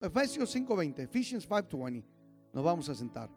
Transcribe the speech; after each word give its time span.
Efesios 0.00 0.50
5:20, 0.50 1.02
Ephesians 1.02 1.46
5:20. 1.46 2.04
Nos 2.52 2.64
vamos 2.64 2.88
a 2.88 2.94
sentar. 2.94 3.30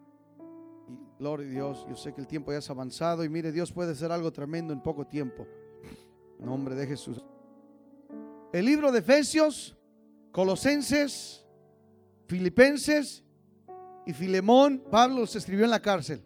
Y 0.88 0.98
gloria 1.20 1.48
a 1.48 1.50
Dios, 1.50 1.86
yo 1.90 1.96
sé 1.96 2.14
que 2.14 2.22
el 2.22 2.28
tiempo 2.28 2.52
ya 2.52 2.60
es 2.60 2.70
avanzado 2.70 3.24
y 3.24 3.30
mire, 3.30 3.52
Dios 3.52 3.72
puede 3.72 3.92
hacer 3.92 4.12
algo 4.12 4.32
tremendo 4.32 4.74
en 4.74 4.82
poco 4.82 5.06
tiempo. 5.06 5.46
En 6.40 6.46
nombre 6.46 6.76
de 6.76 6.88
Jesús. 6.88 7.24
El 8.52 8.66
libro 8.66 8.92
de 8.92 9.00
Efesios, 9.00 9.78
Colosenses, 10.32 11.46
Filipenses 12.28 13.24
y 14.06 14.14
Filemón, 14.14 14.84
Pablo 14.90 15.22
los 15.22 15.36
escribió 15.36 15.66
en 15.66 15.72
la 15.72 15.82
cárcel. 15.82 16.24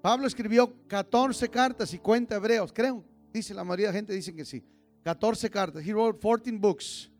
Pablo 0.00 0.26
escribió 0.26 0.72
14 0.86 1.48
cartas 1.48 1.92
y 1.92 1.98
cuenta 1.98 2.36
hebreos, 2.36 2.72
creo. 2.72 3.04
Dice 3.32 3.52
la 3.52 3.64
mayoría 3.64 3.88
de 3.88 3.92
la 3.92 3.98
gente, 3.98 4.12
dicen 4.12 4.36
que 4.36 4.44
sí. 4.44 4.64
14 5.02 5.50
cartas. 5.50 5.84
He 5.84 5.92
wrote 5.92 6.18
14 6.18 6.58
books. 6.58 7.10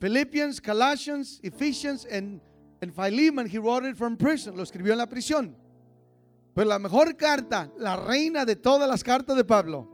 Philippians, 0.00 0.60
Colossians, 0.60 1.40
Ephesians 1.42 2.04
and, 2.04 2.40
and 2.80 2.94
Philemon, 2.94 3.46
he 3.46 3.58
wrote 3.58 3.84
it 3.84 3.96
from 3.96 4.16
prison. 4.16 4.56
Lo 4.56 4.62
escribió 4.62 4.92
en 4.92 4.98
la 4.98 5.06
prisión. 5.06 5.54
Pero 6.54 6.68
la 6.68 6.78
mejor 6.78 7.16
carta, 7.16 7.70
la 7.78 7.96
reina 7.96 8.44
de 8.44 8.56
todas 8.56 8.88
las 8.88 9.02
cartas 9.02 9.36
de 9.36 9.44
Pablo, 9.44 9.88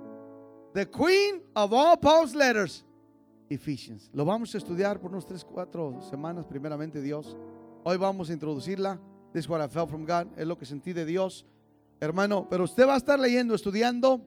the 0.72 0.86
queen 0.86 1.42
of 1.54 1.72
all 1.72 1.96
Paul's 1.96 2.34
letters, 2.34 2.84
Ephesians. 3.50 4.10
Lo 4.12 4.24
vamos 4.24 4.54
a 4.54 4.58
estudiar 4.58 5.00
por 5.00 5.10
unos 5.10 5.26
3, 5.26 5.44
4 5.44 6.00
semanas, 6.10 6.46
primeramente 6.46 7.00
Dios. 7.00 7.36
Hoy 7.84 7.96
vamos 7.96 8.30
a 8.30 8.32
introducirla. 8.32 8.98
This 9.32 9.44
is 9.44 9.48
what 9.48 9.60
I 9.60 9.68
felt 9.68 9.90
from 9.90 10.06
God. 10.06 10.28
Es 10.38 10.46
lo 10.46 10.56
que 10.56 10.64
sentí 10.64 10.92
de 10.92 11.04
Dios. 11.04 11.44
Hermano, 12.00 12.48
pero 12.48 12.64
usted 12.64 12.86
va 12.86 12.94
a 12.94 12.98
estar 12.98 13.18
leyendo, 13.18 13.54
estudiando, 13.54 14.26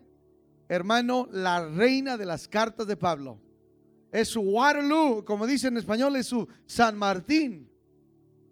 hermano, 0.70 1.28
la 1.32 1.68
reina 1.68 2.18
de 2.18 2.26
las 2.26 2.48
cartas 2.48 2.88
de 2.88 2.98
Pablo. 2.98 3.40
Es 4.12 4.30
su 4.30 4.42
Waterloo, 4.42 5.24
como 5.26 5.46
dice 5.46 5.68
en 5.68 5.78
español, 5.78 6.16
es 6.16 6.28
su 6.28 6.48
San 6.66 6.98
Martín. 6.98 7.70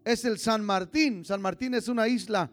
Es 0.04 0.26
el 0.26 0.38
San 0.38 0.64
Martín. 0.64 1.24
San 1.26 1.42
Martín 1.42 1.74
es 1.74 1.88
una 1.88 2.08
isla 2.08 2.52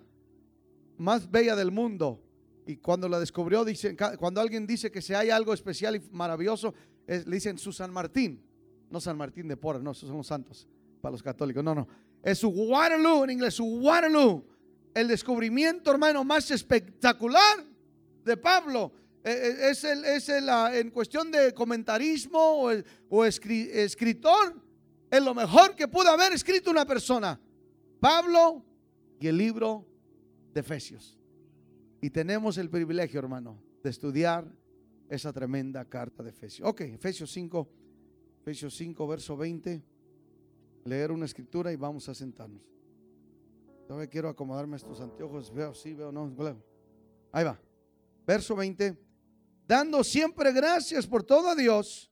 más 0.99 1.31
bella 1.31 1.57
del 1.57 1.71
mundo. 1.71 2.23
Y 2.67 2.77
cuando 2.77 3.09
la 3.09 3.19
descubrió, 3.19 3.65
dicen, 3.65 3.97
cuando 4.19 4.41
alguien 4.41 4.67
dice 4.67 4.91
que 4.91 5.03
se 5.03 5.17
hay 5.17 5.31
algo 5.31 5.53
especial 5.53 5.97
y 5.97 6.03
maravilloso, 6.13 6.75
le 7.07 7.25
dicen 7.25 7.59
su 7.59 7.73
San 7.73 7.93
Martín. 7.93 8.43
No 8.91 9.01
San 9.01 9.17
Martín 9.17 9.49
de 9.49 9.57
Porres, 9.57 9.83
no, 9.83 9.93
los 9.93 10.27
santos 10.27 10.69
para 11.01 11.13
los 11.13 11.23
católicos. 11.23 11.65
No, 11.65 11.75
no. 11.75 11.89
Es 12.23 12.39
su 12.39 12.49
Waterloo, 12.49 13.25
en 13.25 13.31
inglés, 13.31 13.55
su 13.55 13.65
Waterloo. 13.65 14.45
El 14.95 15.09
descubrimiento, 15.09 15.91
hermano, 15.91 16.23
más 16.25 16.51
espectacular 16.51 17.65
de 18.25 18.37
Pablo. 18.37 18.93
Eh, 19.25 19.31
eh, 19.31 19.71
es, 19.71 19.85
el, 19.85 20.05
es 20.05 20.29
el, 20.29 20.49
en 20.49 20.91
cuestión 20.91 21.31
de 21.31 21.55
comentarismo 21.55 22.69
o, 23.09 23.25
escritor, 23.25 24.55
es 25.11 25.23
lo 25.23 25.33
mejor 25.33 25.77
que 25.77 25.87
pudo 25.87 26.11
haber 26.11 26.33
escrito 26.33 26.71
una 26.71 26.85
persona. 26.85 27.41
Pablo 28.01 28.65
y 29.21 29.29
el 29.29 29.37
libro 29.37 29.87
de 30.53 30.61
Efesios. 30.61 31.21
Y 32.01 32.11
tenemos 32.11 32.59
el 32.59 32.69
privilegio, 32.69 33.21
hermano, 33.21 33.63
de 33.85 33.91
estudiar 33.91 34.45
esa 35.09 35.33
tremenda 35.33 35.85
carta 35.85 36.25
de 36.25 36.31
Efesios. 36.31 36.69
Ok, 36.69 36.81
Efesios 36.81 37.31
5, 37.31 37.69
Efesios 38.41 38.75
5, 38.77 39.07
verso 39.07 39.37
20. 39.37 39.85
Leer 40.85 41.13
una 41.13 41.27
escritura 41.27 41.73
y 41.73 41.77
vamos 41.77 42.09
a 42.09 42.15
sentarnos. 42.15 42.63
Todavía 43.87 44.09
quiero 44.09 44.29
acomodarme 44.29 44.77
estos 44.77 45.01
anteojos. 45.01 45.55
Veo, 45.55 45.75
sí, 45.75 45.95
veo, 45.95 46.11
no. 46.11 46.35
Ahí 47.31 47.45
va. 47.45 47.61
Verso 48.27 48.57
20 48.57 49.12
dando 49.67 50.03
siempre 50.05 50.53
gracias 50.53 51.07
por 51.07 51.23
todo 51.23 51.51
a 51.51 51.55
Dios 51.55 52.11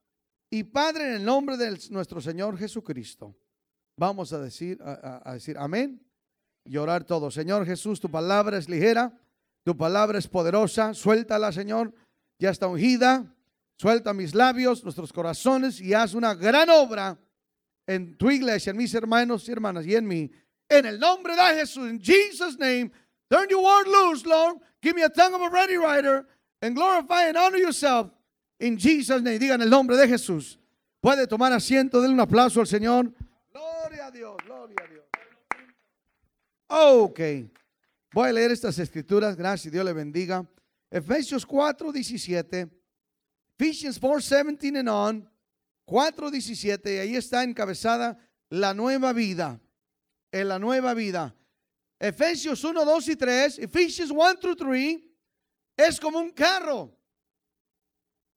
y 0.51 0.65
Padre 0.65 1.09
en 1.09 1.15
el 1.15 1.25
nombre 1.25 1.57
de 1.57 1.79
nuestro 1.91 2.21
Señor 2.21 2.59
Jesucristo. 2.59 3.37
Vamos 3.97 4.33
a 4.33 4.41
decir, 4.41 4.79
a, 4.83 5.33
decir 5.35 5.57
amén 5.59 6.05
y 6.65 6.77
orar 6.77 7.05
todo. 7.05 7.31
Señor 7.31 7.67
Jesús, 7.67 8.01
tu 8.01 8.11
palabra 8.11 8.59
es 8.59 8.69
ligera, 8.69 9.19
tu 9.63 9.77
palabra 9.77 10.19
es 10.19 10.27
poderosa, 10.27 10.95
suéltala, 10.95 11.53
Señor, 11.53 11.95
ya 12.39 12.51
está 12.51 12.67
ungida, 12.67 13.35
suelta 13.77 14.15
mis 14.15 14.35
labios, 14.35 14.83
nuestros 14.83 15.13
corazones 15.13 15.81
y 15.81 15.95
haz 15.95 16.15
una 16.15 16.35
gran 16.35 16.71
obra 16.71 17.19
en 17.87 18.17
tu 18.17 18.31
iglesia, 18.31 18.71
en 18.71 18.77
mis 18.77 18.95
hermanos 18.95 19.49
y 19.49 19.53
hermanas 19.53 19.87
y 19.87 19.95
en 19.95 20.07
mí. 20.07 20.31
En 20.69 20.87
el 20.87 20.99
nombre 20.99 21.35
de 21.37 21.43
Jesús, 21.57 21.89
en 21.89 22.01
Jesus' 22.01 22.59
name, 22.59 22.91
turn 23.29 23.49
your 23.49 23.63
word 23.63 23.87
loose, 23.87 24.27
Lord. 24.27 24.61
Give 24.83 24.95
me 24.95 25.03
a 25.03 25.11
tongue 25.11 25.35
of 25.35 25.43
a 25.43 25.51
ready 25.51 25.77
writer 25.77 26.27
and 26.63 26.75
glorify 26.75 27.29
and 27.29 27.37
honor 27.37 27.59
yourself 27.59 28.11
in 28.59 28.77
Jesus' 28.77 29.23
name. 29.23 29.39
Digan 29.39 29.63
el 29.63 29.71
nombre 29.71 29.97
de 29.97 30.07
Jesús. 30.07 30.59
Puede 31.03 31.27
tomar 31.27 31.53
asiento, 31.53 32.01
denle 32.01 32.15
un 32.15 32.21
aplauso 32.21 32.61
al 32.61 32.67
Señor. 32.67 33.13
Gloria 33.53 34.07
a 34.07 34.11
Dios, 34.11 34.37
gloria 34.45 34.77
a 34.85 34.89
Dios. 34.89 35.05
Ok. 36.69 37.21
Voy 38.13 38.29
a 38.29 38.33
leer 38.33 38.51
estas 38.51 38.79
escrituras. 38.79 39.37
Gracias, 39.37 39.73
Dios 39.73 39.85
le 39.85 39.93
bendiga. 39.93 40.47
Efesios 40.91 41.47
4, 41.47 41.93
17. 41.93 42.69
Ephesians 43.59 43.99
4, 43.99 44.21
17 44.21 44.77
and 44.77 44.89
on. 44.89 45.31
4, 45.87 46.31
17. 46.31 46.95
Y 46.95 46.99
ahí 46.99 47.17
está 47.17 47.43
encabezada 47.45 48.19
la 48.51 48.75
nueva 48.75 49.13
vida. 49.13 49.61
En 50.33 50.49
la 50.49 50.59
nueva 50.59 50.95
vida. 50.95 51.35
Efesios 51.99 52.63
1, 52.63 52.85
2 52.85 53.09
y 53.09 53.17
3. 53.17 53.59
Ephesians 53.61 54.11
1 54.11 54.37
through 54.41 54.57
3 54.57 55.10
es 55.87 55.99
como 55.99 56.19
un 56.19 56.31
carro. 56.31 56.97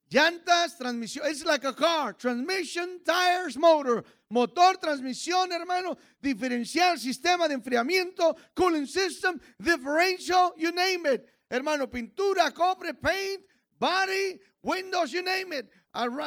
Llantas, 0.10 0.78
transmisión, 0.78 1.26
es 1.26 1.44
like 1.44 1.66
a 1.66 1.74
car. 1.74 2.16
Transmission, 2.16 3.02
tires, 3.04 3.58
motor. 3.58 4.06
Motor, 4.30 4.78
transmisión, 4.78 5.52
hermano, 5.52 5.98
diferencial, 6.22 7.00
sistema 7.00 7.48
de 7.48 7.56
enfriamiento, 7.56 8.36
cooling 8.56 8.86
system, 8.86 9.40
differential, 9.60 10.54
you 10.58 10.72
name 10.72 11.06
it. 11.06 11.26
Hermano, 11.50 11.88
pintura, 11.88 12.52
cobre, 12.52 12.94
paint, 12.94 13.42
body, 13.80 14.40
windows, 14.62 15.12
you 15.12 15.22
name 15.22 15.54
it. 15.54 15.70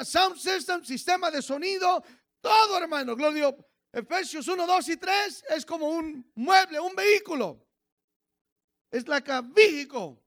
sound 0.04 0.36
system, 0.38 0.82
sistema 0.84 1.30
de 1.30 1.40
sonido, 1.40 2.04
todo, 2.42 2.76
hermano. 2.80 3.16
Gloria 3.16 3.52
Efesios 3.92 4.46
1, 4.46 4.66
2 4.66 4.88
y 4.88 4.96
3 4.96 5.44
es 5.50 5.64
como 5.64 5.88
un 5.88 6.24
mueble, 6.34 6.78
un 6.80 6.94
vehículo. 6.94 7.60
Es 8.92 9.08
like 9.08 9.28
a 9.30 9.42
vehicle 9.42 10.25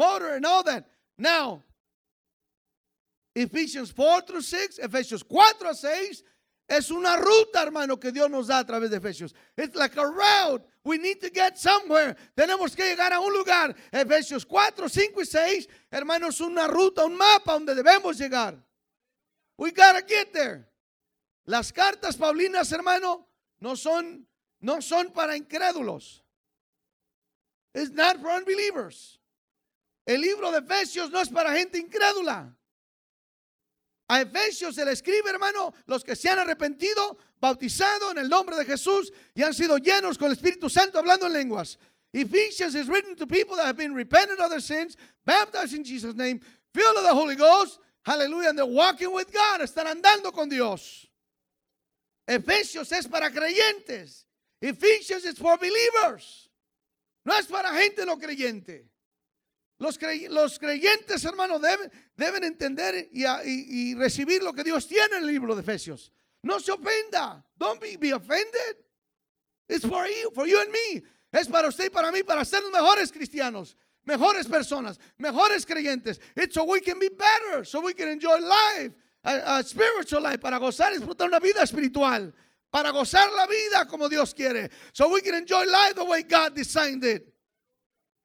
motor 0.00 0.34
and 0.34 0.46
all 0.46 0.62
that. 0.62 0.86
Now, 1.18 1.62
Ephesians 3.36 3.90
4 3.90 4.22
through 4.22 4.42
6, 4.42 4.78
Efesios 4.78 5.22
4 5.22 5.68
a 5.68 5.74
6, 5.74 6.22
es 6.68 6.90
una 6.90 7.16
ruta, 7.16 7.62
hermano, 7.62 7.98
que 7.98 8.10
Dios 8.10 8.30
nos 8.30 8.46
da 8.46 8.60
a 8.60 8.64
través 8.64 8.90
de 8.90 8.98
Efesios. 8.98 9.34
It's 9.56 9.76
like 9.76 9.96
a 9.96 10.06
route. 10.06 10.64
We 10.84 10.98
need 10.98 11.20
to 11.20 11.30
get 11.30 11.58
somewhere. 11.58 12.16
Tenemos 12.36 12.74
que 12.74 12.84
llegar 12.84 13.12
a 13.12 13.20
un 13.20 13.32
lugar. 13.32 13.74
Efesios 13.92 14.46
4, 14.46 14.88
5 14.88 15.20
y 15.20 15.24
6, 15.24 15.68
hermanos, 15.90 16.40
una 16.40 16.66
ruta, 16.66 17.04
un 17.04 17.16
mapa 17.16 17.52
donde 17.52 17.74
debemos 17.74 18.18
llegar. 18.18 18.56
We 19.58 19.72
gotta 19.72 20.02
get 20.06 20.32
there. 20.32 20.66
Las 21.46 21.72
cartas 21.72 22.16
paulinas, 22.16 22.72
hermano, 22.72 23.26
no 23.60 23.74
son, 23.74 24.26
no 24.60 24.80
son 24.80 25.12
para 25.12 25.36
incrédulos. 25.36 26.22
It's 27.74 27.90
not 27.90 28.20
for 28.20 28.30
unbelievers. 28.30 29.19
El 30.10 30.22
libro 30.22 30.50
de 30.50 30.58
Efesios 30.58 31.08
no 31.12 31.20
es 31.20 31.28
para 31.28 31.52
gente 31.52 31.78
incrédula. 31.78 32.52
A 34.08 34.20
Efesios 34.20 34.74
se 34.74 34.84
le 34.84 34.90
escribe, 34.90 35.30
hermano, 35.30 35.72
los 35.86 36.02
que 36.02 36.16
se 36.16 36.28
han 36.28 36.40
arrepentido, 36.40 37.16
bautizado 37.40 38.10
en 38.10 38.18
el 38.18 38.28
nombre 38.28 38.56
de 38.56 38.64
Jesús 38.64 39.12
y 39.36 39.44
han 39.44 39.54
sido 39.54 39.78
llenos 39.78 40.18
con 40.18 40.26
el 40.26 40.32
Espíritu 40.32 40.68
Santo 40.68 40.98
hablando 40.98 41.26
en 41.26 41.32
lenguas. 41.32 41.78
Ephesians 42.12 42.74
is 42.74 42.88
written 42.88 43.14
to 43.14 43.24
people 43.24 43.54
that 43.54 43.66
have 43.66 43.76
been 43.76 43.94
repented 43.94 44.40
of 44.40 44.50
their 44.50 44.60
sins, 44.60 44.96
baptized 45.24 45.74
in 45.74 45.84
Jesus' 45.84 46.16
name, 46.16 46.40
filled 46.74 46.96
with 46.96 47.04
the 47.04 47.14
Holy 47.14 47.36
Ghost, 47.36 47.78
hallelujah, 48.04 48.48
and 48.48 48.58
they're 48.58 48.66
walking 48.66 49.12
with 49.12 49.32
God, 49.32 49.60
están 49.60 49.86
andando 49.86 50.32
con 50.32 50.48
Dios. 50.48 51.06
Efesios 52.26 52.90
es 52.90 53.06
para 53.06 53.30
creyentes. 53.30 54.24
Ephesians 54.60 55.24
is 55.24 55.38
for 55.38 55.56
believers. 55.56 56.48
No 57.24 57.38
es 57.38 57.46
para 57.46 57.68
gente 57.68 58.04
no 58.04 58.16
creyente. 58.16 58.90
Los, 59.80 60.58
creyentes, 60.58 61.24
hermanos, 61.24 61.62
deben, 62.14 62.44
entender 62.44 63.08
y, 63.12 63.94
recibir 63.94 64.42
lo 64.42 64.52
que 64.52 64.62
Dios 64.62 64.86
tiene 64.86 65.16
en 65.16 65.22
el 65.22 65.26
libro 65.26 65.54
de 65.54 65.62
Efesios. 65.62 66.12
No 66.42 66.60
se 66.60 66.70
ofenda. 66.72 67.42
Don't 67.56 67.80
be, 67.80 68.12
offended. 68.12 68.76
It's 69.68 69.86
for 69.86 70.06
you, 70.06 70.30
for 70.34 70.46
you 70.46 70.60
and 70.60 70.70
me. 70.70 71.02
Es 71.32 71.48
para 71.48 71.68
usted 71.68 71.86
y 71.86 71.88
para 71.88 72.12
mí, 72.12 72.22
para 72.22 72.44
ser 72.44 72.62
mejores 72.70 73.10
cristianos, 73.10 73.74
mejores 74.04 74.46
personas, 74.46 74.98
mejores 75.16 75.64
creyentes. 75.64 76.20
It's 76.36 76.54
so 76.54 76.64
we 76.64 76.82
can 76.82 76.98
be 76.98 77.08
better, 77.08 77.64
so 77.64 77.80
we 77.80 77.94
can 77.94 78.08
enjoy 78.08 78.38
life, 78.38 78.92
a, 79.24 79.62
spiritual 79.62 80.22
life, 80.22 80.40
para 80.40 80.58
gozar 80.58 80.92
y 80.92 80.98
disfrutar 80.98 81.28
una 81.28 81.40
vida 81.40 81.62
espiritual, 81.62 82.34
para 82.70 82.90
gozar 82.90 83.32
la 83.32 83.46
vida 83.46 83.86
como 83.86 84.10
Dios 84.10 84.34
quiere. 84.34 84.70
So 84.92 85.08
we 85.08 85.22
can 85.22 85.34
enjoy 85.34 85.64
life 85.64 85.94
the 85.94 86.04
way 86.04 86.22
God 86.22 86.54
designed 86.54 87.02
it. 87.04 87.29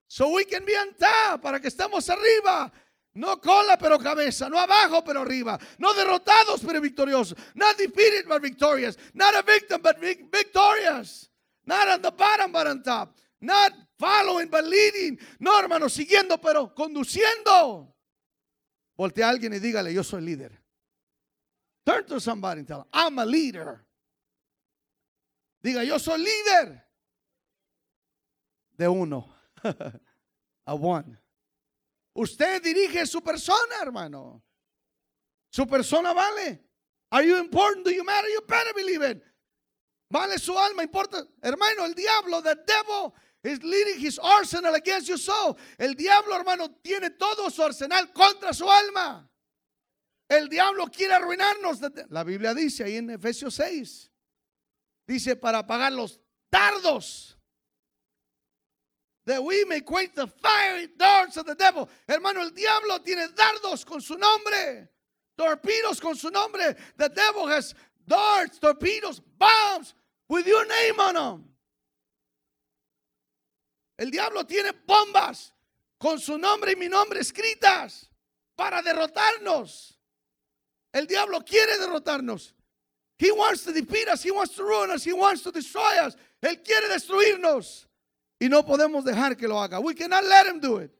So 0.08 0.34
we 0.34 0.46
can 0.46 0.66
be 0.66 0.74
on 0.74 0.94
top, 0.94 1.42
para 1.42 1.60
que 1.60 1.70
estemos 1.70 2.10
arriba. 2.10 2.72
No 3.16 3.38
cola, 3.38 3.78
pero 3.78 3.98
cabeza. 3.98 4.50
No 4.50 4.60
abajo, 4.60 5.04
pero 5.04 5.22
arriba. 5.22 5.58
No 5.80 5.94
derrotados, 5.94 6.62
pero 6.66 6.82
victoriosos. 6.82 7.38
Not 7.56 7.78
defeated, 7.78 8.28
but 8.28 8.42
victorious. 8.42 8.98
Not 9.14 9.36
a 9.36 9.42
victim, 9.42 9.82
but 9.82 10.00
victorious. 10.00 11.30
Not 11.66 11.88
on 11.88 12.02
the 12.02 12.12
bottom, 12.12 12.52
but 12.52 12.68
on 12.68 12.84
top. 12.84 13.16
Not 13.40 13.74
following, 13.98 14.50
but 14.50 14.66
leading. 14.66 15.18
No, 15.40 15.58
hermano, 15.60 15.88
siguiendo, 15.88 16.40
pero 16.42 16.74
conduciendo. 16.76 17.94
Voltea 18.98 19.28
a 19.28 19.30
alguien 19.30 19.54
y 19.54 19.60
dígale, 19.60 19.94
yo 19.94 20.04
soy 20.04 20.22
líder. 20.22 20.62
Turn 21.86 22.06
to 22.06 22.20
somebody 22.20 22.60
and 22.60 22.68
tell 22.68 22.80
them, 22.80 22.88
I'm 22.92 23.20
a 23.20 23.26
leader. 23.26 23.86
Diga, 25.64 25.86
yo 25.86 25.98
soy 25.98 26.20
líder 26.20 26.84
de 28.78 28.88
uno. 28.88 29.35
a 30.68 30.76
one. 30.76 31.18
Usted 32.16 32.62
dirige 32.64 33.06
su 33.06 33.22
persona, 33.22 33.82
hermano. 33.82 34.42
Su 35.52 35.66
persona 35.66 36.14
vale. 36.14 36.62
Are 37.12 37.24
you 37.24 37.38
important? 37.38 37.86
Do 37.86 37.92
you 37.92 38.04
matter? 38.04 38.28
You 38.30 38.42
better 38.48 38.74
believe 38.74 39.02
it. 39.02 39.22
Vale 40.12 40.38
su 40.38 40.58
alma, 40.58 40.84
importa. 40.84 41.26
Hermano, 41.42 41.86
el 41.86 41.94
diablo, 41.94 42.42
the 42.42 42.58
devil 42.66 43.16
is 43.44 43.62
leading 43.64 44.00
his 44.00 44.20
arsenal 44.20 44.76
against 44.76 45.08
your 45.08 45.18
soul. 45.18 45.58
El 45.78 45.94
diablo, 45.94 46.36
hermano, 46.36 46.70
tiene 46.82 47.10
todo 47.18 47.50
su 47.50 47.62
arsenal 47.64 48.14
contra 48.14 48.54
su 48.54 48.70
alma. 48.70 49.30
El 50.30 50.48
diablo 50.50 50.88
quiere 50.88 51.14
arruinarnos. 51.14 51.80
La 52.10 52.24
Biblia 52.24 52.54
dice 52.54 52.84
ahí 52.84 52.98
en 52.98 53.10
Efesios 53.12 53.56
6. 53.56 54.12
Dice 55.08 55.36
para 55.36 55.60
apagar 55.60 55.92
los 55.92 56.20
dardos 56.52 57.35
that 59.26 59.44
we 59.44 59.64
may 59.66 59.80
quench 59.80 60.14
the 60.16 60.28
fiery 60.28 60.88
darts 60.98 61.38
of 61.38 61.46
the 61.46 61.56
devil. 61.56 61.90
Hermano, 62.08 62.42
el 62.42 62.52
diablo 62.52 63.00
tiene 63.00 63.28
dardos 63.36 63.86
con 63.86 64.02
su 64.02 64.18
nombre, 64.18 64.90
torpedos 65.38 66.00
con 66.00 66.16
su 66.16 66.30
nombre. 66.30 66.76
The 66.98 67.10
devil 67.10 67.48
has 67.48 67.74
darts, 68.08 68.60
torpedos, 68.60 69.20
bombs 69.38 69.94
with 70.30 70.46
your 70.46 70.66
name 70.68 71.00
on 71.00 71.14
them. 71.16 71.44
El 73.98 74.12
diablo 74.12 74.44
tiene 74.44 74.72
bombas 74.88 75.52
con 76.00 76.20
su 76.20 76.38
nombre 76.38 76.72
y 76.72 76.76
mi 76.76 76.88
nombre 76.88 77.20
escritas 77.20 78.08
para 78.58 78.82
derrotarnos. 78.82 79.94
El 80.94 81.08
diablo 81.08 81.42
quiere 81.42 81.78
derrotarnos. 81.80 82.54
He 83.18 83.32
wants 83.32 83.64
to 83.64 83.72
defeat 83.72 84.10
us. 84.10 84.22
He 84.22 84.32
wants 84.32 84.56
to 84.56 84.64
ruin 84.64 84.92
us. 84.92 85.04
He 85.04 85.14
wants 85.14 85.42
to 85.44 85.52
destroy 85.52 85.98
us. 86.02 86.16
Él 86.44 86.62
quiere 86.64 86.90
destruirnos. 86.90 87.88
Y 88.46 88.50
no 88.50 88.64
podemos 88.64 89.04
dejar 89.04 89.36
que 89.36 89.48
lo 89.48 89.60
haga. 89.60 89.80
We 89.80 89.96
cannot 89.96 90.24
let 90.24 90.46
him 90.46 90.60
do 90.60 90.80
it. 90.80 90.92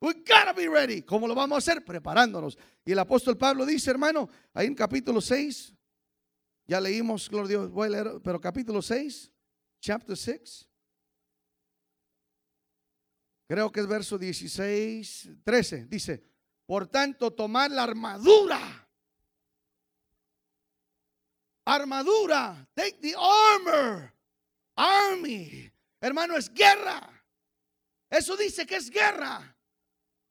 We 0.00 0.14
gotta 0.14 0.54
be 0.54 0.66
ready. 0.66 1.02
¿Cómo 1.02 1.28
lo 1.28 1.34
vamos 1.34 1.56
a 1.56 1.58
hacer? 1.58 1.84
Preparándonos. 1.84 2.56
Y 2.86 2.92
el 2.92 2.98
apóstol 2.98 3.36
Pablo 3.36 3.66
dice, 3.66 3.90
hermano, 3.90 4.30
ahí 4.54 4.68
en 4.68 4.74
capítulo 4.74 5.20
6, 5.20 5.74
ya 6.66 6.80
leímos, 6.80 7.28
gloria 7.28 7.58
a 7.60 8.18
pero 8.20 8.40
capítulo 8.40 8.80
6, 8.80 9.30
chapter 9.78 10.16
6. 10.16 10.66
Creo 13.46 13.70
que 13.70 13.80
es 13.80 13.86
verso 13.86 14.16
16, 14.16 15.32
13. 15.44 15.84
Dice, 15.84 16.24
por 16.64 16.86
tanto, 16.86 17.30
tomar 17.30 17.70
la 17.70 17.82
armadura. 17.82 18.88
Armadura. 21.66 22.66
Take 22.74 23.00
the 23.02 23.14
armor. 23.14 24.14
Army 24.74 25.73
Hermano, 26.04 26.36
es 26.36 26.52
guerra. 26.52 27.00
Eso 28.10 28.36
dice 28.36 28.66
que 28.66 28.76
es 28.76 28.90
guerra. 28.90 29.40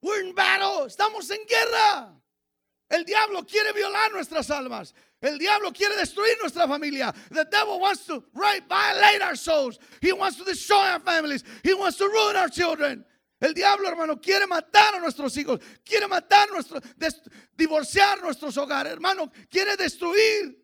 We're 0.03 0.21
in 0.23 0.35
battle. 0.35 0.85
Estamos 0.85 1.31
en 1.31 1.43
guerra. 1.47 2.13
El 2.91 3.03
diablo 3.03 3.43
quiere 3.43 3.73
violar 3.73 4.11
nuestras 4.11 4.51
almas. 4.51 4.93
El 5.19 5.39
diablo 5.39 5.73
quiere 5.73 5.95
destruir 5.95 6.37
nuestra 6.39 6.67
familia. 6.67 7.11
The 7.31 7.45
devil 7.45 7.79
wants 7.79 8.05
to 8.05 8.23
right, 8.35 8.63
violate 8.69 9.23
our 9.23 9.35
souls. 9.35 9.79
He 9.99 10.13
wants 10.13 10.37
to 10.37 10.43
destroy 10.43 10.91
our 10.91 10.99
families. 10.99 11.43
He 11.63 11.73
wants 11.73 11.97
to 11.97 12.07
ruin 12.07 12.35
our 12.35 12.49
children. 12.49 13.03
El 13.41 13.55
diablo, 13.55 13.89
hermano, 13.89 14.21
quiere 14.21 14.45
matar 14.45 14.93
a 14.93 14.99
nuestros 14.99 15.35
hijos. 15.37 15.59
Quiere 15.83 16.07
matar 16.07 16.51
nuestro, 16.51 16.79
divorciar 17.57 18.21
nuestros 18.21 18.55
hogares. 18.57 18.93
Hermano, 18.93 19.31
quiere 19.49 19.75
destruir 19.75 20.63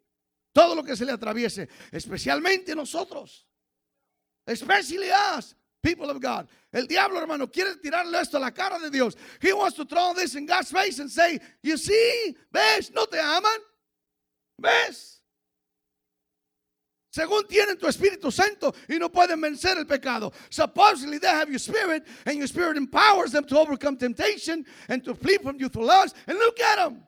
todo 0.53 0.75
lo 0.75 0.83
que 0.83 0.95
se 0.95 1.03
le 1.03 1.13
atraviese. 1.13 1.67
Especialmente 1.91 2.75
nosotros. 2.75 3.48
Especially 4.49 5.11
us, 5.11 5.53
people 5.83 6.09
of 6.09 6.19
God. 6.19 6.47
El 6.73 6.87
diablo, 6.87 7.19
hermano, 7.19 7.47
quiere 7.47 7.75
tirarle 7.75 8.19
esto 8.19 8.37
a 8.37 8.39
la 8.39 8.49
cara 8.49 8.79
de 8.79 8.89
Dios. 8.89 9.15
He 9.39 9.53
wants 9.53 9.77
to 9.77 9.85
throw 9.85 10.13
this 10.15 10.35
in 10.35 10.47
God's 10.47 10.71
face 10.71 10.97
and 10.99 11.09
say, 11.09 11.39
You 11.61 11.77
see, 11.77 12.35
ves, 12.51 12.91
no 12.91 13.05
te 13.05 13.19
aman. 13.19 13.59
¿Ves? 14.59 15.21
Según 17.15 17.47
tienen 17.47 17.77
tu 17.77 17.87
Espíritu 17.87 18.31
Santo 18.31 18.73
y 18.87 18.97
no 18.97 19.09
pueden 19.09 19.39
vencer 19.39 19.77
el 19.77 19.85
pecado. 19.85 20.31
Supposedly 20.49 21.19
they 21.19 21.27
have 21.27 21.49
your 21.49 21.59
spirit 21.59 22.05
and 22.25 22.37
your 22.37 22.47
spirit 22.47 22.75
empowers 22.77 23.31
them 23.31 23.45
to 23.45 23.57
overcome 23.57 23.97
temptation 23.97 24.65
and 24.89 25.03
to 25.03 25.13
flee 25.13 25.37
from 25.37 25.57
youthful 25.57 25.85
lust. 25.85 26.15
And 26.27 26.37
look 26.37 26.59
at 26.59 26.75
them. 26.77 27.03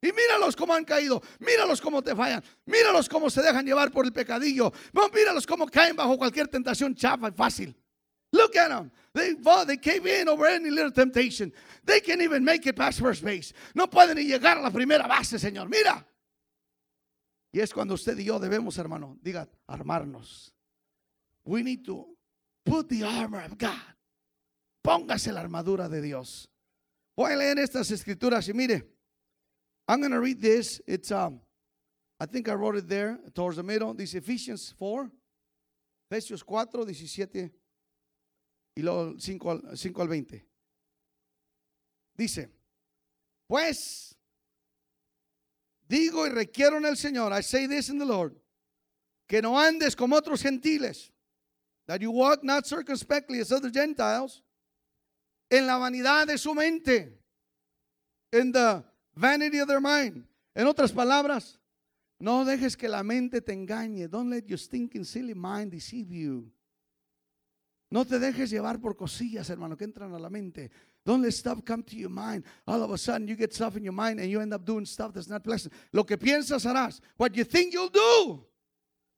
Y 0.00 0.12
míralos 0.12 0.54
cómo 0.54 0.74
han 0.74 0.84
caído, 0.84 1.20
míralos 1.40 1.80
cómo 1.80 2.02
te 2.02 2.14
fallan, 2.14 2.42
míralos 2.66 3.08
cómo 3.08 3.28
se 3.28 3.42
dejan 3.42 3.66
llevar 3.66 3.90
por 3.90 4.04
el 4.04 4.12
pecadillo, 4.12 4.72
míralos 5.12 5.44
cómo 5.44 5.66
caen 5.66 5.96
bajo 5.96 6.16
cualquier 6.16 6.46
tentación 6.46 6.94
chafa 6.94 7.28
y 7.28 7.32
fácil. 7.32 7.76
Look 8.32 8.56
at 8.56 8.68
them. 8.68 8.90
They, 9.14 9.34
they 9.66 9.76
cave 9.78 10.06
in 10.06 10.28
over 10.28 10.46
any 10.46 10.70
little 10.70 10.92
temptation. 10.92 11.52
They 11.84 12.00
can't 12.00 12.20
even 12.20 12.44
make 12.44 12.66
it 12.66 12.76
past 12.76 13.00
first 13.00 13.24
base. 13.24 13.54
No 13.74 13.86
pueden 13.86 14.16
ni 14.16 14.24
llegar 14.24 14.58
a 14.58 14.60
la 14.60 14.70
primera 14.70 15.08
base, 15.08 15.38
Señor. 15.38 15.68
Mira. 15.68 16.06
Y 17.52 17.60
es 17.60 17.72
cuando 17.72 17.94
usted 17.94 18.18
y 18.18 18.24
yo 18.24 18.38
debemos, 18.38 18.76
hermano, 18.78 19.16
diga, 19.22 19.48
armarnos. 19.66 20.52
We 21.44 21.62
need 21.62 21.84
to 21.86 22.06
put 22.64 22.90
the 22.90 23.02
armor 23.02 23.40
of 23.40 23.56
God. 23.56 23.96
Póngase 24.84 25.32
la 25.32 25.40
armadura 25.40 25.88
de 25.88 26.02
Dios. 26.02 26.50
Voy 27.16 27.32
a 27.32 27.36
leer 27.36 27.58
estas 27.58 27.90
escrituras 27.90 28.46
y 28.48 28.52
mire. 28.52 28.97
I'm 29.88 30.00
going 30.00 30.12
to 30.12 30.20
read 30.20 30.40
this. 30.40 30.82
It's, 30.86 31.10
um, 31.10 31.40
I 32.20 32.26
think 32.26 32.48
I 32.48 32.54
wrote 32.54 32.76
it 32.76 32.88
there 32.88 33.18
towards 33.34 33.56
the 33.56 33.62
middle. 33.62 33.94
Dice 33.94 34.14
Ephesians 34.14 34.74
4, 34.78 35.10
Efesios 36.12 36.44
4, 36.44 36.84
17 36.84 37.50
y 38.76 38.82
luego 38.82 39.18
5 39.18 39.50
al, 39.50 39.76
5 39.76 40.02
al 40.02 40.08
20. 40.08 40.44
Dice, 42.16 42.48
pues 43.48 44.14
digo 45.88 46.26
y 46.26 46.30
requiero 46.30 46.76
en 46.76 46.84
el 46.84 46.96
Señor, 46.96 47.32
I 47.32 47.40
say 47.40 47.66
this 47.66 47.88
in 47.88 47.98
the 47.98 48.04
Lord, 48.04 48.34
que 49.28 49.40
no 49.40 49.58
andes 49.58 49.96
como 49.96 50.16
otros 50.16 50.42
gentiles, 50.42 51.10
that 51.86 52.02
you 52.02 52.10
walk 52.10 52.44
not 52.44 52.66
circumspectly 52.66 53.40
as 53.40 53.52
other 53.52 53.70
Gentiles, 53.70 54.42
en 55.50 55.66
la 55.66 55.78
vanidad 55.78 56.26
de 56.26 56.36
su 56.36 56.54
mente, 56.54 57.18
in 58.32 58.52
the 58.52 58.84
Vanity 59.18 59.58
of 59.58 59.66
their 59.66 59.80
mind. 59.80 60.24
En 60.54 60.66
otras 60.68 60.92
palabras, 60.92 61.58
no 62.20 62.44
dejes 62.44 62.76
que 62.76 62.88
la 62.88 63.02
mente 63.02 63.40
te 63.40 63.52
engañe. 63.52 64.08
Don't 64.08 64.30
let 64.30 64.46
your 64.46 64.58
stinking 64.58 65.04
silly 65.04 65.34
mind 65.34 65.72
deceive 65.72 66.08
you. 66.08 66.52
No 67.90 68.04
te 68.04 68.18
dejes 68.20 68.50
llevar 68.50 68.80
por 68.80 68.94
cosillas, 68.94 69.50
hermano, 69.50 69.76
que 69.76 69.84
entran 69.84 70.14
a 70.14 70.18
la 70.18 70.28
mente. 70.28 70.70
Don't 71.04 71.22
let 71.22 71.32
stuff 71.32 71.64
come 71.64 71.82
to 71.82 71.96
your 71.96 72.10
mind. 72.10 72.44
All 72.66 72.80
of 72.82 72.92
a 72.92 72.98
sudden, 72.98 73.26
you 73.26 73.34
get 73.34 73.52
stuff 73.52 73.76
in 73.76 73.82
your 73.82 73.94
mind 73.94 74.20
and 74.20 74.30
you 74.30 74.40
end 74.40 74.54
up 74.54 74.64
doing 74.64 74.84
stuff 74.84 75.12
that's 75.12 75.28
not 75.28 75.42
pleasant. 75.42 75.72
Lo 75.92 76.04
que 76.04 76.16
piensas 76.16 76.64
harás. 76.64 77.00
What 77.16 77.34
you 77.34 77.44
think 77.44 77.72
you'll 77.72 77.88
do. 77.88 78.44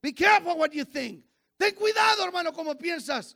Be 0.02 0.12
careful 0.12 0.56
what 0.56 0.72
you 0.72 0.84
think. 0.84 1.24
Ten 1.58 1.74
cuidado, 1.74 2.24
hermano, 2.24 2.52
como 2.52 2.74
piensas. 2.74 3.34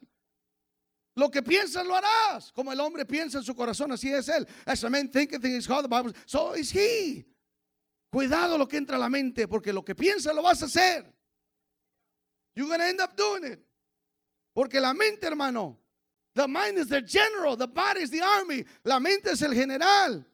Lo 1.17 1.31
que 1.31 1.43
piensas 1.43 1.87
lo 1.87 1.95
harás. 1.95 2.53
Como 2.53 2.73
el 2.73 2.81
hombre 2.81 3.05
piensa 3.05 3.39
en 3.39 3.45
su 3.45 3.55
corazón, 3.55 3.93
así 3.93 4.13
es 4.13 4.29
él. 4.29 4.47
As 4.67 4.83
a 4.85 4.91
man 4.91 5.09
thinketh 5.09 5.45
in 5.45 5.57
his 5.57 5.67
heart, 5.67 5.83
the 5.83 5.89
Bible 5.89 6.13
so 6.27 6.55
is 6.55 6.73
he. 6.75 7.25
Cuidado 8.11 8.59
lo 8.59 8.67
que 8.67 8.77
entra 8.77 8.97
a 8.97 8.99
la 8.99 9.09
mente, 9.09 9.49
porque 9.49 9.73
lo 9.73 9.85
que 9.85 9.95
piensas 9.95 10.35
lo 10.35 10.43
vas 10.43 10.63
a 10.63 10.67
hacer. 10.67 11.05
You're 12.55 12.69
going 12.69 12.81
to 12.81 12.87
end 12.87 13.01
up 13.01 13.17
doing 13.17 13.45
it. 13.45 13.61
Porque 14.55 14.81
la 14.81 14.93
mente, 14.95 15.27
hermano, 15.27 15.79
the 16.35 16.47
mind 16.47 16.79
is 16.79 16.89
the 16.89 17.03
general, 17.03 17.57
the 17.57 17.67
body 17.67 18.03
is 18.03 18.11
the 18.11 18.23
army. 18.23 18.65
La 18.85 19.01
mente 19.01 19.31
es 19.33 19.43
el 19.43 19.53
general. 19.53 20.25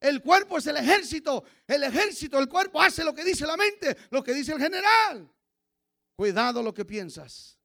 El 0.00 0.20
cuerpo 0.20 0.58
es 0.58 0.66
el 0.66 0.76
ejército. 0.76 1.44
El 1.66 1.82
ejército, 1.84 2.38
el 2.38 2.48
cuerpo 2.48 2.80
hace 2.80 3.04
lo 3.04 3.12
que 3.12 3.24
dice 3.24 3.46
la 3.46 3.56
mente, 3.56 3.96
lo 4.10 4.22
que 4.22 4.32
dice 4.34 4.52
el 4.52 4.58
general. 4.58 5.28
Cuidado 6.16 6.62
lo 6.62 6.72
que 6.74 6.84
piensas. 6.84 7.56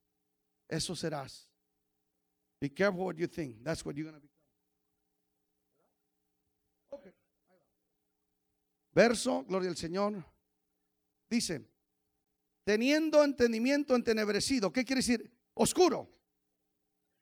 Eso 0.68 0.96
serás. 0.96 1.50
Be 2.63 2.70
careful 2.70 3.03
what 3.03 3.20
you 3.20 3.27
think. 3.27 3.62
That's 3.62 3.84
what 3.84 3.98
you're 3.98 4.05
going 4.05 4.15
to 4.15 4.22
become. 4.22 4.39
Okay. 6.93 7.12
Verso, 8.96 9.43
gloria 9.43 9.67
al 9.67 9.75
Señor. 9.75 10.24
Dice, 11.29 11.60
teniendo 12.65 13.22
entendimiento 13.22 13.93
entenebrecido. 13.98 14.72
¿Qué 14.72 14.86
quiere 14.86 15.01
decir? 15.01 15.29
Oscuro. 15.53 16.08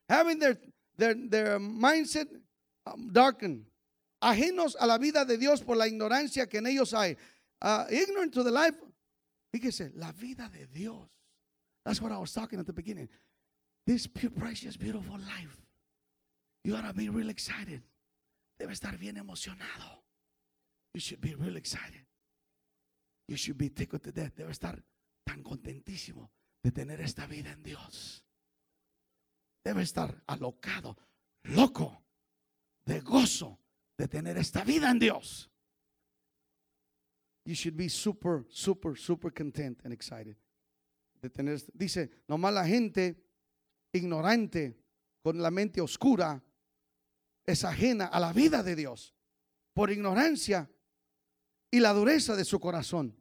Having 0.08 0.38
their, 0.38 0.62
their, 0.96 1.16
their 1.16 1.60
mindset 1.60 2.28
um, 2.86 3.12
darkened. 3.12 3.66
ajenos 4.22 4.76
a 4.80 4.86
la 4.86 5.00
vida 5.00 5.26
de 5.26 5.40
Dios 5.40 5.64
por 5.64 5.76
la 5.76 5.88
ignorancia 5.88 6.48
que 6.48 6.60
en 6.60 6.68
ellos 6.68 6.94
hay. 6.94 7.18
Uh, 7.60 7.86
ignorant 7.90 8.32
to 8.32 8.44
the 8.44 8.52
life. 8.52 8.76
Fíjese, 9.52 9.92
la 9.96 10.12
vida 10.12 10.52
de 10.54 10.68
Dios. 10.68 11.10
That's 11.84 12.00
what 12.00 12.12
I 12.12 12.20
was 12.20 12.32
talking 12.32 12.60
at 12.60 12.68
the 12.68 12.74
beginning. 12.74 13.10
This 13.92 14.08
precious, 14.08 14.78
beautiful 14.78 15.18
life. 15.18 15.58
You 16.64 16.78
to 16.78 16.94
be 16.94 17.10
real 17.10 17.30
excited. 17.30 17.82
Debe 18.58 18.72
estar 18.72 18.98
bien 18.98 19.18
emocionado. 19.18 20.02
You 20.94 21.02
should 21.02 21.20
be 21.20 21.36
real 21.36 21.58
excited. 21.58 22.06
You 23.28 23.36
should 23.36 23.58
be 23.58 23.68
tickled 23.68 24.02
to 24.04 24.14
death. 24.14 24.34
Debe 24.34 24.52
estar 24.52 24.82
tan 25.26 25.44
contentísimo 25.44 26.30
de 26.64 26.72
tener 26.72 27.02
esta 27.02 27.28
vida 27.28 27.52
en 27.52 27.62
Dios. 27.64 28.24
Debe 29.62 29.82
estar 29.82 30.24
alocado, 30.26 30.96
loco, 31.44 32.02
de 32.86 33.02
gozo 33.02 33.60
de 33.98 34.08
tener 34.08 34.38
esta 34.38 34.64
vida 34.64 34.90
en 34.90 35.00
Dios. 35.00 35.50
You 37.46 37.56
should 37.56 37.76
be 37.76 37.90
super, 37.90 38.46
super, 38.48 38.96
super 38.96 39.32
content 39.32 39.82
and 39.84 39.92
excited. 39.92 40.38
De 41.22 41.30
tener, 41.30 41.60
dice, 41.74 42.10
nomás 42.30 42.54
la 42.54 42.66
gente 42.66 43.31
ignorante, 43.94 44.78
con 45.24 45.42
la 45.42 45.52
mente 45.52 45.82
oscura, 45.82 46.44
es 47.46 47.64
ajena 47.64 48.06
a 48.06 48.20
la 48.20 48.34
vida 48.34 48.64
de 48.64 48.76
Dios 48.76 49.16
por 49.74 49.92
ignorancia 49.92 50.70
y 51.72 51.80
la 51.80 51.94
dureza 51.94 52.36
de 52.36 52.46
su 52.46 52.60
corazón. 52.60 53.16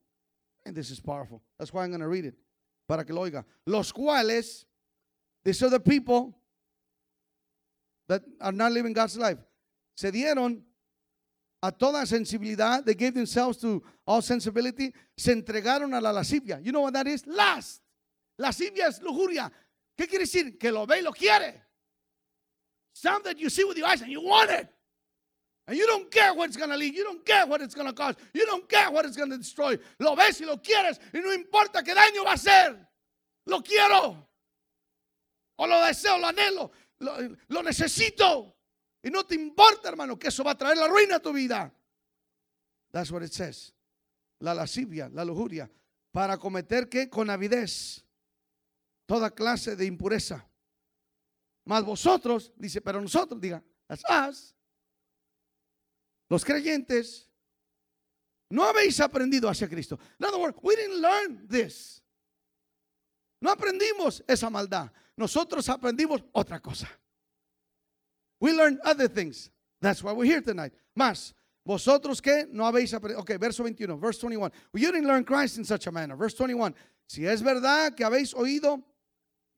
And 0.65 0.77
this 0.77 0.91
is 0.91 1.01
powerful. 1.01 1.43
That's 1.59 1.73
why 1.73 1.85
I'm 1.85 1.91
going 1.91 2.01
to 2.01 2.09
read 2.09 2.25
it. 2.25 2.35
Para 2.87 3.05
que 3.05 3.15
lo 3.15 3.23
oiga. 3.23 3.47
Los 3.67 3.93
cuales, 3.93 4.67
these 5.45 5.63
are 5.63 5.71
the 5.71 5.81
people 5.81 6.37
that 8.09 8.23
are 8.41 8.53
not 8.53 8.73
living 8.73 8.93
God's 8.93 9.17
life, 9.17 9.39
se 9.95 10.11
dieron 10.11 10.63
a 11.63 11.71
toda 11.71 12.05
sensibilidad. 12.07 12.85
They 12.85 12.95
gave 12.95 13.15
themselves 13.15 13.59
to 13.59 13.83
all 14.07 14.23
sensibility. 14.23 14.93
Se 15.17 15.33
entregaron 15.33 15.95
a 15.95 16.01
la 16.01 16.13
lascivia. 16.13 16.61
You 16.63 16.73
know 16.73 16.81
what 16.83 16.95
that 16.95 17.07
is? 17.07 17.27
Last. 17.27 17.81
Lascivia 18.39 18.89
es 18.89 19.01
lujuria. 19.01 19.51
¿Qué 19.97 20.07
quiere 20.07 20.25
decir? 20.25 20.59
Que 20.59 20.71
lo 20.71 20.87
ve 20.87 20.99
y 20.99 21.03
lo 21.03 21.13
quiere. 21.13 21.63
Something 22.93 23.35
that 23.35 23.39
you 23.39 23.49
see 23.49 23.65
with 23.65 23.77
your 23.77 23.87
eyes 23.87 24.03
and 24.03 24.11
you 24.11 24.21
want 24.21 24.51
it. 24.51 24.69
And 25.67 25.77
you 25.77 25.87
don't 25.87 26.11
care 26.11 26.35
what 26.35 26.49
it's 26.49 26.57
going 26.57 26.71
to 26.71 26.77
lead. 26.77 26.95
You 26.95 27.05
don't 27.05 27.25
care 27.25 27.47
what 27.47 27.61
it's 27.61 27.75
going 27.75 27.87
to 27.87 27.93
cause. 27.93 28.17
You 28.35 28.45
don't 28.45 28.69
care 28.69 28.91
what 28.91 29.05
it's 29.05 29.17
going 29.17 29.31
to 29.31 29.39
destroy. 29.39 29.79
Lo 29.99 30.17
ves 30.17 30.41
y 30.41 30.47
lo 30.47 30.57
quieres 30.57 30.99
y 31.15 31.21
no 31.21 31.33
importa 31.33 31.83
qué 31.83 31.95
daño 31.95 32.25
va 32.25 32.33
a 32.33 32.35
hacer. 32.35 32.77
Lo 33.47 33.61
quiero. 33.63 34.27
O 35.57 35.67
lo 35.67 35.85
deseo, 35.85 36.19
lo 36.19 36.27
anhelo, 36.27 36.73
lo, 37.01 37.37
lo 37.49 37.63
necesito. 37.63 38.57
Y 39.03 39.11
no 39.11 39.25
te 39.25 39.35
importa, 39.35 39.91
hermano, 39.91 40.19
que 40.19 40.29
eso 40.29 40.43
va 40.43 40.53
a 40.53 40.59
traer 40.59 40.77
la 40.77 40.89
ruina 40.89 41.17
a 41.17 41.21
tu 41.21 41.33
vida. 41.33 41.73
That's 42.93 43.11
what 43.11 43.23
it 43.23 43.33
says. 43.33 43.73
La 44.41 44.55
lascivia, 44.55 45.11
la 45.13 45.25
lujuria. 45.25 45.71
Para 46.13 46.39
cometer 46.39 46.89
que 46.89 47.09
con 47.09 47.31
avidez 47.31 48.05
toda 49.11 49.29
clase 49.35 49.75
de 49.75 49.87
impureza. 49.87 50.49
Mas 51.65 51.85
vosotros, 51.85 52.53
dice, 52.57 52.81
pero 52.81 53.01
nosotros, 53.01 53.41
diga, 53.41 53.61
las 53.89 54.55
los 56.29 56.45
creyentes, 56.45 57.29
no 58.51 58.63
habéis 58.63 59.01
aprendido 59.01 59.49
hacia 59.49 59.69
Cristo. 59.69 59.99
In 60.21 60.27
other 60.27 60.39
words, 60.39 60.57
we 60.63 60.77
didn't 60.77 61.01
learn 61.01 61.49
this. 61.49 62.01
No 63.41 63.51
aprendimos 63.51 64.23
esa 64.29 64.49
maldad. 64.49 64.93
Nosotros 65.17 65.69
aprendimos 65.69 66.23
otra 66.33 66.63
cosa. 66.63 66.89
We 68.39 68.53
learned 68.53 68.79
other 68.85 69.09
things. 69.09 69.51
That's 69.81 70.05
why 70.05 70.13
we're 70.13 70.25
here 70.25 70.41
tonight. 70.41 70.73
Más, 70.97 71.35
vosotros 71.65 72.23
que 72.23 72.47
no 72.53 72.65
habéis 72.65 72.95
aprendido. 72.95 73.19
Ok, 73.23 73.41
verso 73.41 73.65
21, 73.65 73.99
verse 73.99 74.21
21. 74.21 74.53
Well, 74.73 74.81
you 74.81 74.93
didn't 74.93 75.09
learn 75.09 75.25
Christ 75.25 75.59
in 75.59 75.65
such 75.65 75.89
a 75.89 75.91
manner. 75.91 76.15
Verse 76.15 76.37
21. 76.37 76.77
Si 77.09 77.27
es 77.27 77.43
verdad 77.43 77.97
que 77.97 78.05
habéis 78.05 78.33
oído 78.35 78.85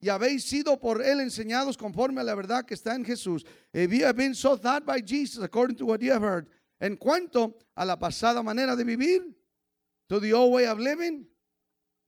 y 0.03 0.09
habéis 0.09 0.43
sido 0.43 0.77
por 0.77 1.01
él 1.01 1.21
enseñados 1.21 1.77
conforme 1.77 2.19
a 2.19 2.25
la 2.25 2.35
verdad 2.35 2.65
que 2.65 2.73
está 2.73 2.93
en 2.93 3.05
Jesús. 3.05 3.45
If 3.71 3.89
you 3.93 4.03
have 4.03 4.17
been 4.17 4.35
so 4.35 4.57
taught 4.57 4.85
by 4.85 4.99
Jesus 5.01 5.41
according 5.41 5.77
to 5.77 5.85
what 5.85 6.01
you 6.01 6.11
have 6.11 6.21
heard. 6.21 6.49
En 6.81 6.97
cuanto 6.97 7.57
a 7.73 7.85
la 7.85 7.97
pasada 7.97 8.43
manera 8.43 8.75
de 8.75 8.83
vivir, 8.83 9.21
to 10.09 10.19
the 10.19 10.33
old 10.33 10.51
way 10.51 10.65
of 10.67 10.77
living, 10.77 11.25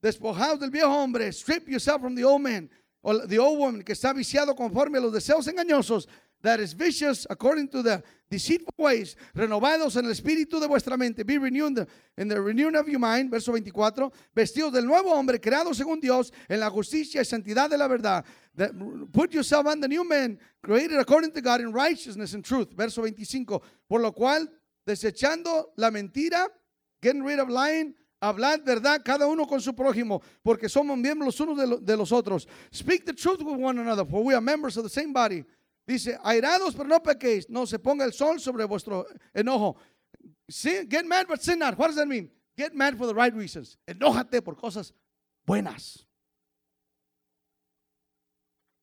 despojados 0.02 0.60
del 0.60 0.68
viejo 0.68 0.90
hombre, 0.90 1.32
strip 1.32 1.66
yourself 1.70 2.02
from 2.02 2.14
the 2.14 2.22
old 2.22 2.42
man, 2.42 2.68
or 3.02 3.26
the 3.26 3.38
old 3.38 3.58
woman 3.58 3.82
que 3.82 3.94
está 3.94 4.12
viciado 4.12 4.54
conforme 4.54 4.98
a 4.98 5.00
los 5.00 5.14
deseos 5.14 5.48
engañosos, 5.48 6.06
that 6.46 6.60
is 6.60 6.74
vicious 6.74 7.26
according 7.28 7.66
to 7.66 7.82
the 7.82 8.00
deceitful 8.30 8.72
ways, 8.78 9.16
renovados 9.34 9.96
en 9.96 10.04
el 10.04 10.12
espíritu 10.12 10.60
de 10.60 10.68
vuestra 10.68 10.96
mente, 10.96 11.24
be 11.24 11.38
renewed 11.38 11.88
in 12.16 12.28
the 12.28 12.40
renewing 12.40 12.76
of 12.76 12.88
your 12.88 13.00
mind, 13.00 13.32
verso 13.32 13.50
24, 13.50 14.12
vestidos 14.32 14.72
del 14.72 14.84
nuevo 14.86 15.12
hombre, 15.12 15.40
creado 15.40 15.74
según 15.74 16.00
Dios, 16.00 16.32
en 16.48 16.60
la 16.60 16.70
justicia 16.70 17.20
y 17.20 17.24
santidad 17.24 17.68
de 17.68 17.76
la 17.76 17.88
verdad. 17.88 18.24
That, 18.54 18.70
put 19.12 19.32
yourself 19.32 19.66
on 19.66 19.80
the 19.80 19.88
new 19.88 20.04
man, 20.04 20.38
created 20.62 21.00
according 21.00 21.32
to 21.32 21.40
God 21.40 21.60
in 21.60 21.72
righteousness 21.72 22.32
and 22.32 22.44
truth, 22.44 22.72
verso 22.76 23.02
25, 23.02 23.60
por 23.88 24.00
lo 24.00 24.12
cual, 24.12 24.48
desechando 24.86 25.72
la 25.76 25.90
mentira, 25.90 26.46
getting 27.02 27.24
rid 27.24 27.40
of 27.40 27.48
lying, 27.48 27.92
Hablad 28.22 28.64
verdad 28.64 29.02
cada 29.04 29.26
uno 29.26 29.46
con 29.46 29.60
su 29.60 29.74
prójimo, 29.74 30.22
porque 30.42 30.68
somos 30.68 30.96
miembros 30.96 31.26
los 31.26 31.40
unos 31.40 31.58
de, 31.58 31.66
lo, 31.66 31.76
de 31.78 31.96
los 31.96 32.12
otros. 32.12 32.48
Speak 32.72 33.04
the 33.04 33.12
truth 33.12 33.42
with 33.42 33.60
one 33.60 33.78
another, 33.78 34.06
for 34.06 34.24
we 34.24 34.32
are 34.32 34.40
members 34.40 34.76
of 34.78 34.84
the 34.84 34.88
same 34.88 35.12
body. 35.12 35.44
Dice, 35.86 36.18
airados 36.24 36.74
pero 36.74 36.88
no 36.88 37.00
pequéis, 37.00 37.48
no 37.48 37.64
se 37.64 37.78
ponga 37.78 38.04
el 38.04 38.12
sol 38.12 38.40
sobre 38.40 38.64
vuestro 38.64 39.06
enojo. 39.32 39.76
Sin, 40.48 40.88
get 40.88 41.04
mad 41.06 41.26
but 41.28 41.40
sin 41.40 41.58
not. 41.58 41.78
What 41.78 41.88
does 41.88 41.96
that 41.96 42.08
mean? 42.08 42.30
Get 42.56 42.74
mad 42.74 42.96
for 42.96 43.06
the 43.06 43.14
right 43.14 43.34
reasons. 43.34 43.78
Enójate 43.86 44.42
por 44.42 44.56
cosas 44.56 44.92
buenas. 45.46 46.04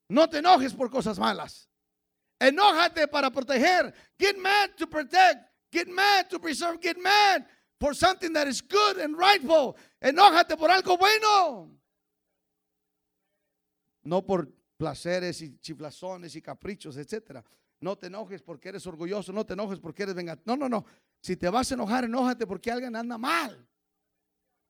No 0.10 0.28
te 0.28 0.38
enojes 0.38 0.76
por 0.76 0.90
cosas 0.90 1.18
malas. 1.18 1.68
Enójate 2.40 3.08
para 3.10 3.32
proteger. 3.32 3.94
Get 4.18 4.38
mad 4.38 4.72
to 4.78 4.88
protect. 4.88 5.50
Get 5.72 5.88
mad 5.88 6.30
to 6.30 6.40
preserve. 6.40 6.80
Get 6.82 6.98
mad 7.02 7.46
for 7.80 7.94
something 7.94 8.32
that 8.34 8.48
is 8.48 8.62
good 8.62 8.98
and 8.98 9.18
rightful. 9.18 9.76
Enójate 10.02 10.58
por 10.58 10.70
algo 10.70 10.98
bueno. 10.98 11.70
No 14.04 14.22
por 14.22 14.48
placeres 14.78 15.42
y 15.42 15.58
chiflazones 15.60 16.36
y 16.36 16.42
caprichos, 16.42 16.98
etcétera. 16.98 17.44
No 17.80 17.98
te 17.98 18.08
enojes 18.08 18.42
porque 18.42 18.70
eres 18.70 18.88
orgulloso, 18.88 19.34
no 19.34 19.46
te 19.46 19.54
enojes 19.54 19.80
porque 19.80 20.04
eres 20.04 20.16
vengativo. 20.16 20.44
No, 20.46 20.56
no, 20.56 20.70
no. 20.70 20.86
Si 21.22 21.36
te 21.36 21.50
vas 21.50 21.72
a 21.72 21.74
enojar, 21.74 22.06
enójate 22.06 22.48
porque 22.48 22.72
alguien 22.72 22.96
anda 22.96 23.18
mal. 23.18 23.68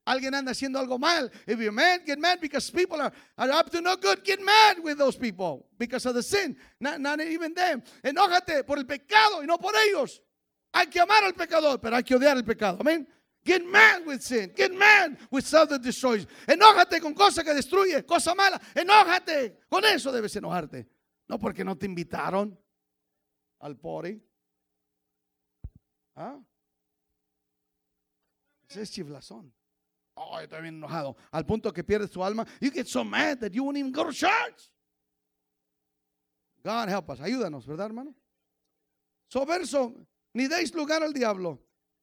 Alguien 0.06 0.34
anda 0.36 0.52
haciendo 0.52 0.80
algo 0.80 1.00
mal. 1.00 1.32
If 1.48 1.60
you're 1.60 1.72
mad, 1.72 2.02
get 2.06 2.20
mad 2.20 2.40
because 2.42 2.70
people 2.72 3.00
are, 3.00 3.14
are 3.38 3.52
up 3.52 3.70
to 3.70 3.82
no 3.82 3.96
good. 3.96 4.24
Get 4.24 4.42
mad 4.42 4.80
with 4.84 4.98
those 4.98 5.18
people 5.18 5.66
because 5.78 6.06
of 6.06 6.16
the 6.16 6.24
sin. 6.24 6.58
Not, 6.80 7.22
even 7.22 7.54
them. 7.54 7.82
Enójate 8.04 8.66
por 8.66 8.78
el 8.78 8.86
pecado 8.86 9.42
y 9.42 9.46
no 9.46 9.58
por 9.58 9.74
ellos. 9.76 10.22
Hay 10.74 10.88
que 10.88 11.00
amar 11.00 11.24
al 11.24 11.34
pecador, 11.34 11.80
pero 11.80 11.96
hay 11.96 12.04
que 12.04 12.16
odiar 12.16 12.36
el 12.36 12.44
pecado. 12.44 12.78
Amén. 12.82 13.08
Get 13.44 13.66
mad 13.66 14.06
with 14.06 14.22
sin. 14.22 14.54
Get 14.56 14.74
mad 14.74 15.18
with 15.30 15.46
stuff 15.46 15.70
that 15.70 15.82
destroys. 15.82 16.26
Enójate 16.48 17.02
con 17.02 17.14
cosas 17.14 17.44
que 17.44 17.54
destruye, 17.54 18.06
cosa 18.06 18.34
mala. 18.34 18.62
Enójate. 18.74 19.60
Con 19.70 19.84
eso 19.84 20.12
debes 20.12 20.36
enojarte. 20.36 20.88
No 21.28 21.38
porque 21.38 21.64
no 21.64 21.78
te 21.78 21.86
invitaron 21.86 22.58
al 23.60 23.76
party. 23.76 24.22
¿Ah? 26.16 26.40
Ese 28.70 28.82
es 28.84 28.92
chiflazón. 28.92 29.54
Oh, 30.16 30.40
estoy 30.40 30.62
bien 30.62 30.76
enojado. 30.76 31.18
Al 31.32 31.46
punto 31.46 31.74
que 31.74 31.84
pierdes 31.84 32.12
tu 32.12 32.24
alma. 32.24 32.46
You 32.62 32.72
get 32.72 32.88
so 32.88 33.04
mad 33.04 33.40
that 33.40 33.52
you 33.52 33.64
won't 33.64 33.78
even 33.78 33.92
go 33.92 34.04
to 34.04 34.14
church. 34.14 34.70
God 36.64 36.88
help 36.88 37.10
us. 37.10 37.20
Ayúdanos, 37.20 37.66
¿verdad, 37.66 37.88
hermano? 37.88 38.16
So, 39.28 39.46
verso. 39.46 39.94
Ni 40.34 40.48
deis 40.48 40.74
lugar 40.74 41.04
al 41.04 41.14
diablo. 41.14 41.60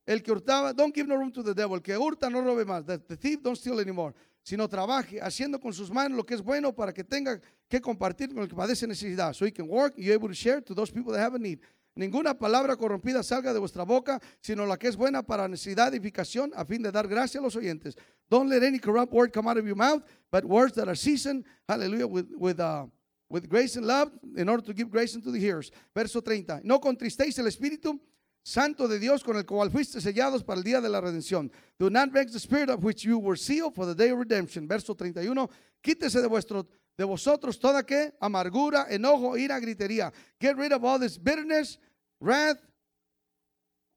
El 0.07 0.23
que 0.23 0.33
hurtaba, 0.33 0.73
don't 0.73 0.95
give 0.95 1.07
no 1.07 1.16
room 1.16 1.30
to 1.30 1.42
the 1.42 1.54
devil. 1.54 1.76
El 1.76 1.83
que 1.83 1.97
hurta 1.97 2.30
no 2.30 2.40
robe 2.40 2.64
más. 2.64 2.85
The, 2.87 2.99
the 2.99 3.16
thief 3.16 3.42
don't 3.42 3.57
steal 3.57 3.80
anymore. 3.80 4.14
Sino 4.42 4.69
trabaje 4.69 5.21
haciendo 5.21 5.61
con 5.61 5.73
sus 5.73 5.90
manos 5.90 6.16
lo 6.16 6.25
que 6.25 6.35
es 6.35 6.42
bueno 6.42 6.75
para 6.75 6.92
que 6.92 7.04
tenga 7.04 7.40
que 7.69 7.80
compartir 7.80 8.33
con 8.33 8.42
el 8.42 8.49
que 8.49 8.57
padece 8.57 8.87
necesidad. 8.87 9.35
So 9.35 9.45
he 9.45 9.52
can 9.52 9.69
work, 9.69 9.95
you're 9.97 10.14
able 10.14 10.28
to 10.28 10.35
share 10.35 10.62
to 10.62 10.75
those 10.75 10.90
people 10.90 11.12
that 11.12 11.21
have 11.21 11.35
a 11.35 11.38
need. 11.38 11.61
Ninguna 11.95 12.38
palabra 12.38 12.76
corrompida 12.76 13.23
salga 13.23 13.52
de 13.52 13.59
vuestra 13.59 13.85
boca, 13.85 14.21
sino 14.40 14.64
la 14.64 14.78
que 14.78 14.88
es 14.88 14.97
buena 14.97 15.23
para 15.23 15.49
necesidad, 15.49 15.92
edificación, 15.92 16.52
a 16.54 16.64
fin 16.64 16.83
de 16.83 16.90
dar 16.90 17.07
gracia 17.09 17.40
a 17.40 17.42
los 17.42 17.57
oyentes. 17.57 17.97
Don't 18.30 18.49
let 18.49 18.62
any 18.62 18.78
corrupt 18.78 19.12
word 19.12 19.33
come 19.33 19.49
out 19.49 19.59
of 19.59 19.66
your 19.66 19.76
mouth, 19.76 20.02
but 20.30 20.45
words 20.45 20.75
that 20.76 20.88
are 20.88 20.97
seasoned, 20.97 21.45
hallelujah, 21.69 22.07
with, 22.07 22.30
with, 22.38 22.61
uh, 22.61 22.87
with 23.28 23.49
grace 23.49 23.76
and 23.76 23.87
love, 23.87 24.11
in 24.37 24.49
order 24.49 24.62
to 24.62 24.73
give 24.73 24.88
grace 24.88 25.16
unto 25.16 25.33
the 25.33 25.38
hearers. 25.38 25.71
Verso 25.95 26.21
30. 26.21 26.61
No 26.62 26.80
contristéis 26.80 27.38
el 27.38 27.47
espíritu 27.47 28.00
santo 28.43 28.89
de 28.89 28.99
Dios 28.99 29.23
con 29.23 29.37
el 29.37 29.45
cual 29.45 29.71
fuiste 29.71 30.01
sellados 30.01 30.43
para 30.43 30.59
el 30.59 30.65
día 30.65 30.81
de 30.81 30.89
la 30.89 31.01
redención. 31.01 31.51
Do 31.79 31.91
not 31.91 32.11
vex 32.13 32.33
the 32.33 32.39
spirit 32.39 32.71
of 32.71 32.83
which 32.85 33.05
you 33.05 33.19
were 33.19 33.37
sealed 33.37 33.75
for 33.75 33.87
the 33.87 33.95
day 33.95 34.11
of 34.11 34.19
redemption. 34.19 34.67
Verso 34.67 34.95
31. 34.95 35.49
Quítese 35.83 36.21
de 36.21 36.29
vuestro 36.29 36.67
de 36.97 37.05
vosotros 37.05 37.59
toda 37.59 37.83
que 37.83 38.13
amargura, 38.21 38.87
enojo, 38.91 39.37
ira, 39.37 39.59
gritería. 39.59 40.13
Get 40.39 40.57
rid 40.57 40.73
of 40.73 40.85
all 40.85 40.99
this 40.99 41.17
bitterness, 41.17 41.79
wrath, 42.21 42.59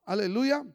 aleluya, 0.07 0.65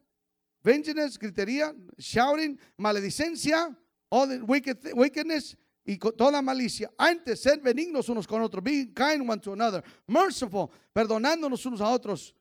vengeance, 0.63 1.17
gritería, 1.17 1.75
shouting, 1.99 2.59
maledicencia, 2.79 3.75
all 4.11 4.27
the 4.27 4.43
wicked, 4.43 4.77
wickedness 4.95 5.57
y 5.87 5.97
toda 5.97 6.43
malicia. 6.43 6.91
Antes, 6.99 7.41
ser 7.41 7.61
benignos 7.61 8.11
unos 8.11 8.27
con 8.27 8.43
otros, 8.43 8.63
be 8.63 8.93
kind 8.95 9.27
one 9.27 9.41
to 9.41 9.55
another, 9.55 9.83
merciful, 10.07 10.71
perdonándonos 10.95 11.65
unos 11.65 11.81
a 11.81 11.89
otros, 11.89 12.35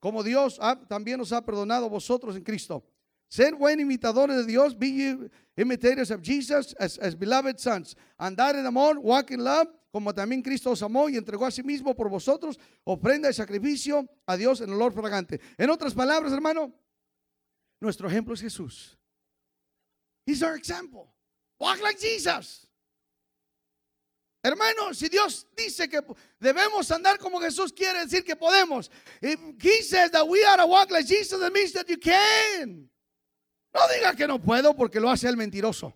como 0.00 0.22
Dios 0.22 0.58
también 0.88 1.18
nos 1.18 1.32
ha 1.32 1.44
perdonado 1.44 1.86
a 1.86 1.88
vosotros 1.88 2.36
en 2.36 2.42
Cristo. 2.42 2.84
Ser 3.28 3.54
buen 3.54 3.78
imitadores 3.78 4.36
de 4.36 4.46
Dios, 4.46 4.78
be 4.78 5.30
imitators 5.56 6.10
of 6.10 6.22
Jesus 6.22 6.74
as, 6.78 6.98
as 6.98 7.14
beloved 7.14 7.58
sons. 7.58 7.94
Andar 8.18 8.56
en 8.56 8.64
amor, 8.64 8.98
walk 8.98 9.30
in 9.30 9.44
love, 9.44 9.68
como 9.92 10.14
también 10.14 10.42
Cristo 10.42 10.70
os 10.70 10.82
amó 10.82 11.08
y 11.08 11.16
entregó 11.16 11.44
a 11.46 11.50
sí 11.50 11.62
mismo 11.62 11.94
por 11.94 12.08
vosotros, 12.08 12.58
ofrenda 12.84 13.28
y 13.28 13.34
sacrificio 13.34 14.08
a 14.26 14.36
Dios 14.36 14.60
en 14.60 14.70
olor 14.70 14.92
fragante. 14.92 15.40
En 15.58 15.68
otras 15.68 15.94
palabras, 15.94 16.32
hermano, 16.32 16.72
nuestro 17.80 18.08
ejemplo 18.08 18.34
es 18.34 18.40
Jesús. 18.40 18.98
He's 20.24 20.42
our 20.42 20.56
example. 20.56 21.12
Walk 21.58 21.80
like 21.82 21.98
Jesus. 21.98 22.67
Hermano, 24.48 24.94
si 24.94 25.08
Dios 25.08 25.46
dice 25.54 25.88
que 25.88 26.00
debemos 26.40 26.90
andar 26.90 27.18
como 27.18 27.38
Jesús, 27.38 27.70
quiere 27.70 28.00
decir 28.06 28.24
que 28.24 28.34
podemos. 28.34 28.88
If 29.20 29.38
He 29.60 29.82
says 29.82 30.10
that 30.12 30.26
we 30.26 30.42
ought 30.44 30.56
to 30.56 30.66
walk 30.66 30.90
like 30.90 31.06
Jesus, 31.06 31.38
that 31.38 31.52
means 31.52 31.72
that 31.72 31.88
you 31.88 31.98
can. 31.98 32.88
No 33.74 33.80
diga 33.88 34.16
que 34.16 34.26
no 34.26 34.38
puedo 34.38 34.74
porque 34.74 34.98
lo 34.98 35.10
hace 35.10 35.28
el 35.28 35.36
mentiroso. 35.36 35.92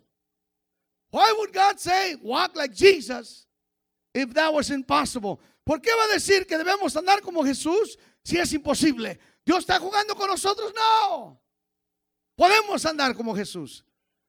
Why 1.09 1.33
would 1.37 1.51
God 1.51 1.79
say 1.79 2.15
walk 2.21 2.55
like 2.55 2.73
Jesus 2.73 3.47
if 4.13 4.31
that 4.35 4.53
was 4.53 4.69
impossible? 4.69 5.39
¿Por 5.65 5.79
qué 5.79 5.89
va 5.97 6.05
a 6.05 6.13
decir 6.13 6.45
que 6.47 6.57
debemos 6.57 6.95
andar 6.95 7.21
como 7.21 7.43
Jesús 7.43 7.97
si 8.23 8.37
es 8.37 8.53
imposible? 8.53 9.17
¿Dios 9.43 9.65
está 9.65 9.79
jugando 9.79 10.15
con 10.15 10.27
nosotros? 10.27 10.71
No. 10.75 11.39
Podemos 12.37 12.85
andar 12.85 13.15
como 13.15 13.33
Jesús. 13.35 13.83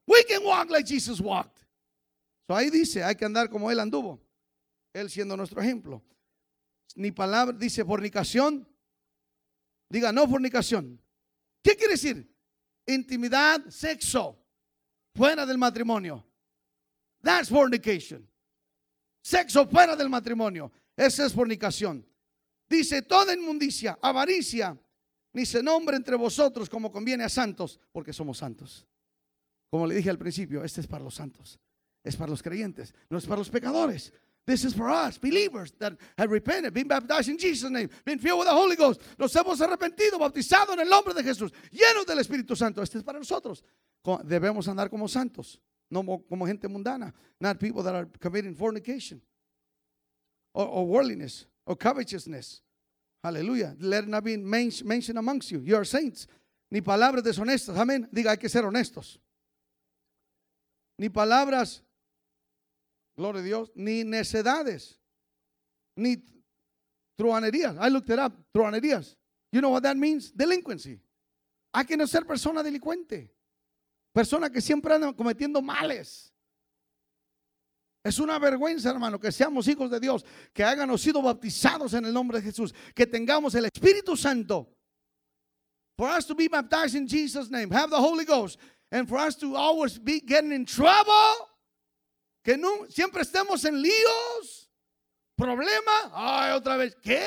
We 0.07 0.25
can 0.25 0.43
walk 0.45 0.71
like 0.71 0.87
Jesus 0.87 1.21
walked. 1.21 1.54
So 2.47 2.55
ahí 2.55 2.71
dice, 2.71 3.03
hay 3.03 3.15
que 3.15 3.25
andar 3.25 3.49
como 3.49 3.71
Él 3.71 3.81
anduvo. 3.81 4.21
Él 4.93 5.11
siendo 5.11 5.37
nuestro 5.37 5.61
ejemplo. 5.61 6.03
Ni 6.95 7.11
palabra, 7.11 7.57
dice 7.57 7.85
fornicación. 7.85 8.69
Diga, 9.89 10.13
no 10.13 10.29
fornicación. 10.29 11.01
¿Qué 11.63 11.77
quiere 11.77 11.93
decir? 11.93 12.31
Intimidad, 12.87 13.65
sexo, 13.69 14.39
fuera 15.15 15.47
del 15.47 15.59
matrimonio. 15.59 16.25
That's 17.23 17.49
fornication. 17.49 18.29
Sexo 19.23 19.67
fuera 19.67 19.97
del 19.97 20.11
matrimonio. 20.11 20.71
Esa 20.97 21.25
es 21.25 21.33
fornicación. 21.33 22.07
Dice 22.69 23.03
toda 23.03 23.35
inmundicia, 23.35 23.99
avaricia, 24.01 24.79
ni 25.33 25.47
se 25.47 25.63
nombre 25.63 25.97
entre 25.97 26.17
vosotros 26.17 26.69
como 26.69 26.93
conviene 26.93 27.25
a 27.25 27.29
santos, 27.29 27.81
porque 27.93 28.13
somos 28.13 28.39
santos. 28.39 28.87
Como 29.71 29.87
le 29.87 29.97
dije 29.97 30.11
al 30.11 30.19
principio, 30.19 30.63
este 30.63 30.81
es 30.81 30.87
para 30.87 31.03
los 31.03 31.15
santos, 31.15 31.59
es 32.05 32.17
para 32.17 32.31
los 32.31 32.43
creyentes, 32.43 32.93
no 33.11 33.19
es 33.19 33.27
para 33.27 33.39
los 33.39 33.49
pecadores. 33.51 34.13
This 34.47 34.65
is 34.65 34.75
for 34.75 34.91
us, 34.91 35.17
believers 35.19 35.73
that 35.79 35.95
have 36.19 36.31
repented, 36.31 36.75
been 36.75 36.87
baptized 36.87 37.31
in 37.31 37.39
Jesus' 37.39 37.71
name, 37.71 37.89
been 38.05 38.19
filled 38.19 38.41
with 38.41 38.47
the 38.49 38.53
Holy 38.55 38.77
Ghost. 38.77 39.01
Nos 39.19 39.33
hemos 39.35 39.59
arrepentido, 39.63 40.19
bautizado 40.19 40.75
en 40.75 40.81
el 40.81 40.89
nombre 40.91 41.15
de 41.15 41.23
Jesús, 41.23 41.51
llenos 41.73 42.05
del 42.07 42.19
Espíritu 42.19 42.55
Santo. 42.55 42.83
Este 42.83 42.99
es 42.99 43.03
para 43.05 43.19
nosotros. 43.19 43.65
Debemos 44.25 44.69
andar 44.69 44.91
como 44.91 45.09
santos, 45.09 45.59
no 45.89 46.03
mo- 46.03 46.23
como 46.29 46.47
gente 46.47 46.69
mundana, 46.69 47.15
not 47.41 47.59
people 47.59 47.83
that 47.83 47.95
are 47.95 48.07
committing 48.21 48.55
fornication 48.55 49.23
or, 50.53 50.67
or 50.69 50.87
worldliness 50.87 51.47
or 51.65 51.75
covetousness. 51.75 52.61
Aleluya. 53.25 53.75
Let 53.81 54.07
not 54.07 54.25
be 54.25 54.37
men- 54.37 54.71
mentioned 54.85 55.19
amongst 55.19 55.51
you. 55.51 55.61
You 55.61 55.77
are 55.77 55.87
saints. 55.87 56.27
Ni 56.71 56.83
palabras 56.83 57.23
deshonestas. 57.25 57.79
Amén. 57.79 58.07
Diga, 58.13 58.33
hay 58.33 58.37
que 58.37 58.51
ser 58.51 58.65
honestos. 58.67 59.19
Ni 60.99 61.09
palabras, 61.09 61.83
gloria 63.17 63.41
a 63.41 63.45
Dios, 63.45 63.73
ni 63.75 64.05
necedades, 64.05 64.99
ni 65.97 66.17
truanerías. 67.17 67.77
I 67.81 67.89
looked 67.89 68.11
it 68.11 68.19
up. 68.19 68.33
Truanerías. 68.53 69.17
You 69.53 69.61
know 69.61 69.71
what 69.71 69.83
that 69.85 69.97
means? 69.97 70.33
Delinquency. 70.33 71.01
Hay 71.73 71.85
que 71.85 71.97
no 71.97 72.07
ser 72.07 72.25
persona 72.25 72.63
delincuente. 72.63 73.31
Persona 74.13 74.51
que 74.51 74.61
siempre 74.61 74.95
anda 74.95 75.13
cometiendo 75.13 75.61
males. 75.63 76.33
Es 78.05 78.19
una 78.19 78.39
vergüenza, 78.39 78.91
hermano, 78.91 79.19
que 79.19 79.33
seamos 79.33 79.67
hijos 79.67 79.91
de 79.91 79.99
Dios, 79.99 80.25
que 80.53 80.63
hayamos 80.63 81.01
sido 81.01 81.23
bautizados 81.23 81.95
en 81.95 82.05
el 82.05 82.13
nombre 82.13 82.39
de 82.39 82.45
Jesús, 82.45 82.75
que 82.95 83.07
tengamos 83.07 83.55
el 83.55 83.65
Espíritu 83.65 84.15
Santo. 84.15 84.69
For 85.97 86.09
us 86.09 86.27
to 86.27 86.35
be 86.35 86.49
baptized 86.49 86.97
in 86.97 87.07
Jesus' 87.07 87.51
name, 87.51 87.71
have 87.71 87.89
the 87.89 87.97
Holy 87.97 88.25
Ghost, 88.25 88.59
and 88.93 89.09
for 89.09 89.17
us 89.17 89.37
to 89.37 89.57
always 89.57 89.99
be 89.99 90.21
getting 90.21 90.53
in 90.53 90.67
trouble, 90.67 91.49
que 92.45 92.59
no, 92.59 92.87
siempre 92.91 93.23
estemos 93.23 93.65
en 93.65 93.81
líos, 93.81 94.71
problema. 95.35 96.13
Ay, 96.13 96.53
otra 96.53 96.77
vez, 96.77 96.95
¿qué? 97.03 97.27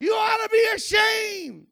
You 0.00 0.12
ought 0.12 0.42
to 0.42 0.48
be 0.50 0.66
ashamed. 0.74 1.68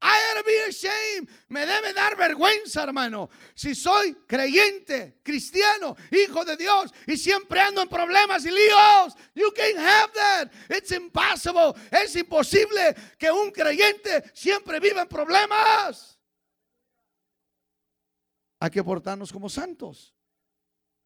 I 0.00 0.16
ought 0.30 0.38
to 0.38 0.44
be 0.44 0.58
ashamed. 0.68 1.28
Me 1.50 1.66
debe 1.66 1.92
dar 1.92 2.16
vergüenza, 2.16 2.84
hermano. 2.84 3.28
Si 3.54 3.74
soy 3.74 4.14
creyente, 4.26 5.20
cristiano, 5.22 5.94
hijo 6.10 6.46
de 6.46 6.56
Dios 6.56 6.90
y 7.06 7.16
siempre 7.18 7.60
ando 7.60 7.82
en 7.82 7.88
problemas 7.88 8.44
y 8.46 8.50
líos, 8.50 9.14
you 9.34 9.52
can't 9.54 9.78
have 9.78 10.12
that. 10.14 10.50
It's 10.70 10.90
impossible. 10.92 11.74
Es 11.90 12.16
imposible 12.16 12.96
que 13.18 13.30
un 13.30 13.50
creyente 13.50 14.24
siempre 14.32 14.80
viva 14.80 15.02
en 15.02 15.08
problemas. 15.08 16.18
Hay 18.58 18.70
que 18.70 18.82
portarnos 18.82 19.30
como 19.30 19.50
santos. 19.50 20.11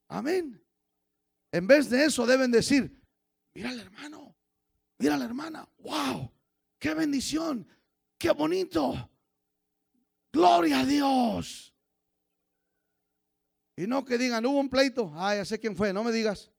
Amén. 0.09 0.61
En 1.53 1.67
vez 1.67 1.89
de 1.89 2.05
eso 2.05 2.27
deben 2.27 2.51
decir, 2.51 2.91
mira 3.55 3.71
al 3.71 3.81
hermano, 3.81 4.37
mira 4.99 5.17
la 5.17 5.25
hermana, 5.25 5.69
wow, 5.79 6.31
qué 6.79 6.95
bendición, 6.95 7.67
qué 8.19 8.31
bonito. 8.31 9.11
Gloria 10.33 10.81
a 10.81 10.85
Dios. 10.85 11.73
Y 13.77 13.87
no 13.87 14.05
que 14.05 14.19
digan, 14.19 14.45
hubo 14.45 14.59
un 14.59 14.69
pleito. 14.69 15.13
Ah, 15.15 15.35
ya 15.35 15.45
sé 15.45 15.59
quién 15.59 15.77
fue, 15.77 15.93
no 15.93 16.03
me 16.03 16.13
digas. 16.13 16.51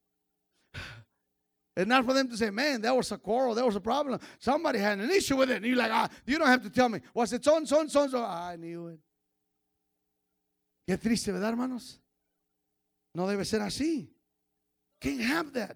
It's 1.76 1.88
not 1.88 2.06
for 2.06 2.14
them 2.14 2.28
to 2.28 2.36
say, 2.36 2.50
man, 2.50 2.82
there 2.82 2.96
was 2.96 3.12
a 3.12 3.20
quarrel, 3.20 3.54
there 3.54 3.66
was 3.66 3.76
a 3.76 3.80
problem. 3.80 4.20
Somebody 4.40 4.80
had 4.80 4.98
an 4.98 5.12
issue 5.12 5.38
with 5.38 5.52
it. 5.52 5.58
And 5.58 5.66
you're 5.66 5.78
like, 5.78 5.92
ah, 5.92 6.10
you 6.26 6.40
don't 6.40 6.48
have 6.48 6.64
to 6.64 6.72
tell 6.72 6.90
me. 6.90 7.02
Was 7.14 7.34
it 7.34 7.44
son, 7.44 7.68
son, 7.68 7.88
son, 7.88 8.10
son? 8.10 8.24
I 8.24 8.56
knew 8.56 8.88
it. 8.88 9.00
Qué 10.88 10.98
triste, 10.98 11.32
¿verdad, 11.32 11.50
hermanos? 11.50 12.00
No 13.18 13.26
debe 13.26 13.46
ser 13.46 13.64
así. 13.64 14.14
Can't 15.00 15.22
have 15.22 15.52
that. 15.54 15.76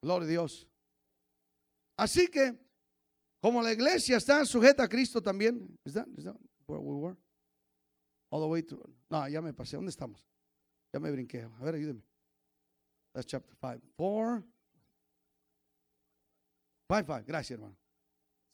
Gloria 0.00 0.26
a 0.26 0.30
Dios. 0.30 0.68
Así 1.96 2.28
que, 2.28 2.56
como 3.42 3.60
la 3.60 3.72
iglesia 3.72 4.16
está 4.16 4.44
sujeta 4.44 4.84
a 4.84 4.88
Cristo 4.88 5.20
también. 5.20 5.76
Is 5.84 5.94
that, 5.94 6.06
is 6.16 6.22
that 6.22 6.36
where 6.68 6.80
we 6.80 6.94
were? 6.94 7.16
All 8.30 8.40
the 8.40 8.46
way 8.46 8.62
to. 8.62 8.80
No, 9.10 9.26
ya 9.28 9.42
me 9.42 9.52
pasé. 9.52 9.76
¿Dónde 9.76 9.90
estamos? 9.90 10.24
Ya 10.92 11.00
me 11.00 11.10
brinqué. 11.10 11.42
A 11.42 11.64
ver, 11.64 11.74
ayúdeme. 11.74 12.04
That's 13.12 13.26
chapter 13.26 13.56
5. 13.60 13.82
4. 13.96 14.44
5, 16.88 17.06
5. 17.06 17.24
Gracias, 17.26 17.58
hermano. 17.58 17.76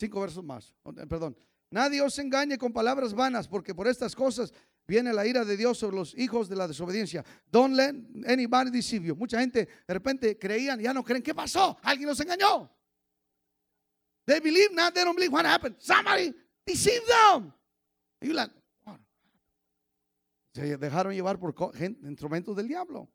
Cinco 0.01 0.23
versos 0.23 0.43
más. 0.43 0.75
Perdón. 1.11 1.37
Nadie 1.71 2.01
os 2.01 2.19
engañe 2.19 2.57
con 2.57 2.73
palabras 2.73 3.13
vanas, 3.13 3.47
porque 3.47 3.75
por 3.75 3.87
estas 3.87 4.15
cosas 4.15 4.53
viene 4.87 5.13
la 5.13 5.27
ira 5.27 5.45
de 5.45 5.57
Dios 5.57 5.79
sobre 5.79 5.97
los 5.97 6.17
hijos 6.17 6.49
de 6.49 6.57
la 6.57 6.69
desobediencia. 6.69 7.25
Don't 7.51 7.75
let 7.75 7.95
anybody 8.27 8.71
deceive 8.71 9.05
you. 9.05 9.17
Mucha 9.17 9.41
gente 9.41 9.69
de 9.87 9.95
repente 9.95 10.39
creían, 10.39 10.81
ya 10.81 10.93
no 10.93 11.03
creen. 11.03 11.23
¿Qué 11.23 11.35
pasó? 11.35 11.77
Alguien 11.83 12.09
los 12.09 12.21
engañó. 12.21 12.71
They 14.27 14.41
believe 14.41 14.75
now, 14.75 14.91
they 14.91 15.05
don't 15.05 15.17
believe 15.17 15.33
what 15.33 15.45
happened. 15.45 15.77
Somebody 15.79 16.35
deceived 16.65 17.07
them. 17.07 17.53
You're 18.21 18.35
like, 18.35 18.53
what? 18.85 18.99
Se 20.55 20.77
dejaron 20.77 21.15
llevar 21.15 21.39
por 21.39 21.55
instrumentos 22.03 22.57
del 22.57 22.67
diablo. 22.67 23.09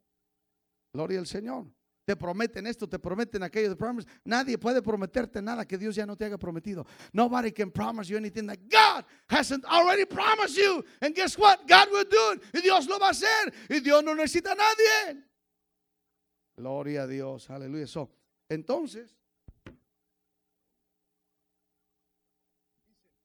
Gloria 0.94 1.18
al 1.18 1.26
Señor. 1.26 1.66
Te 2.04 2.16
prometen 2.16 2.66
esto, 2.66 2.88
te 2.88 2.98
prometen 2.98 3.42
aquello. 3.44 3.68
The 3.70 3.76
promise. 3.76 4.08
Nadie 4.24 4.58
puede 4.58 4.82
prometerte 4.82 5.40
nada 5.40 5.64
que 5.64 5.78
Dios 5.78 5.94
ya 5.94 6.04
no 6.04 6.16
te 6.16 6.24
haya 6.24 6.36
prometido. 6.36 6.84
Nobody 7.12 7.52
can 7.52 7.70
promise 7.70 8.10
you 8.10 8.16
anything 8.16 8.46
that 8.48 8.58
God 8.68 9.04
hasn't 9.28 9.64
already 9.66 10.04
promised 10.04 10.56
you. 10.56 10.84
And 11.00 11.14
guess 11.14 11.38
what? 11.38 11.68
God 11.68 11.88
will 11.92 12.04
do 12.04 12.32
it. 12.32 12.42
Y 12.54 12.60
Dios 12.60 12.88
lo 12.88 12.98
va 12.98 13.08
a 13.08 13.10
hacer. 13.10 13.52
Y 13.70 13.78
Dios 13.78 14.02
no 14.02 14.14
necesita 14.14 14.52
a 14.52 14.56
nadie. 14.56 15.22
Gloria 16.56 17.04
a 17.04 17.06
Dios. 17.06 17.48
Aleluya. 17.48 17.86
So, 17.86 18.10
entonces, 18.48 19.16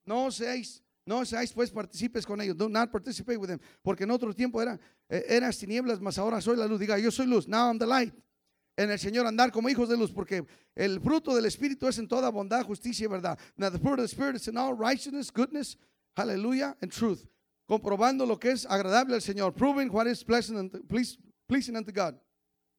no 0.06 0.30
seáis, 0.30 0.82
no 1.04 1.24
seáis 1.24 1.52
pues 1.52 1.72
participes 1.72 2.24
con 2.24 2.40
ellos. 2.40 2.56
Do 2.56 2.68
not 2.68 2.92
participate 2.92 3.38
with 3.38 3.48
them. 3.48 3.60
Porque 3.82 4.04
en 4.04 4.12
otro 4.12 4.32
tiempo 4.32 4.62
era, 4.62 4.78
eh, 5.08 5.24
eras 5.28 5.58
tinieblas, 5.58 6.00
mas 6.00 6.16
ahora 6.16 6.40
soy 6.40 6.56
la 6.56 6.66
luz. 6.66 6.78
Diga, 6.78 6.96
yo 6.96 7.10
soy 7.10 7.26
luz. 7.26 7.48
Now 7.48 7.68
I'm 7.68 7.78
the 7.78 7.86
light. 7.86 8.14
En 8.78 8.90
el 8.90 8.98
Señor, 8.98 9.26
andar 9.26 9.50
como 9.50 9.68
hijos 9.68 9.88
de 9.88 9.96
luz, 9.96 10.12
porque 10.12 10.46
el 10.76 11.00
fruto 11.00 11.34
del 11.34 11.44
Espíritu 11.46 11.88
es 11.88 11.98
en 11.98 12.06
toda 12.06 12.30
bondad, 12.30 12.64
justicia 12.64 13.04
y 13.04 13.08
verdad. 13.08 13.36
Now 13.56 13.70
the 13.70 13.78
fruit 13.78 13.98
of 13.98 14.04
the 14.04 14.08
Spirit 14.08 14.36
is 14.36 14.46
in 14.46 14.56
all 14.56 14.72
righteousness, 14.72 15.30
goodness, 15.32 15.76
hallelujah, 16.16 16.76
and 16.80 16.90
truth. 16.92 17.26
Comprobando 17.68 18.24
lo 18.26 18.36
que 18.38 18.52
es 18.52 18.64
agradable 18.66 19.14
al 19.14 19.20
Señor, 19.20 19.52
proving 19.54 19.90
what 19.90 20.06
is 20.06 20.22
pleasing 20.24 20.56
unto, 20.56 20.78
pleas- 20.84 21.18
pleasing 21.48 21.76
unto 21.76 21.92
God. 21.92 22.14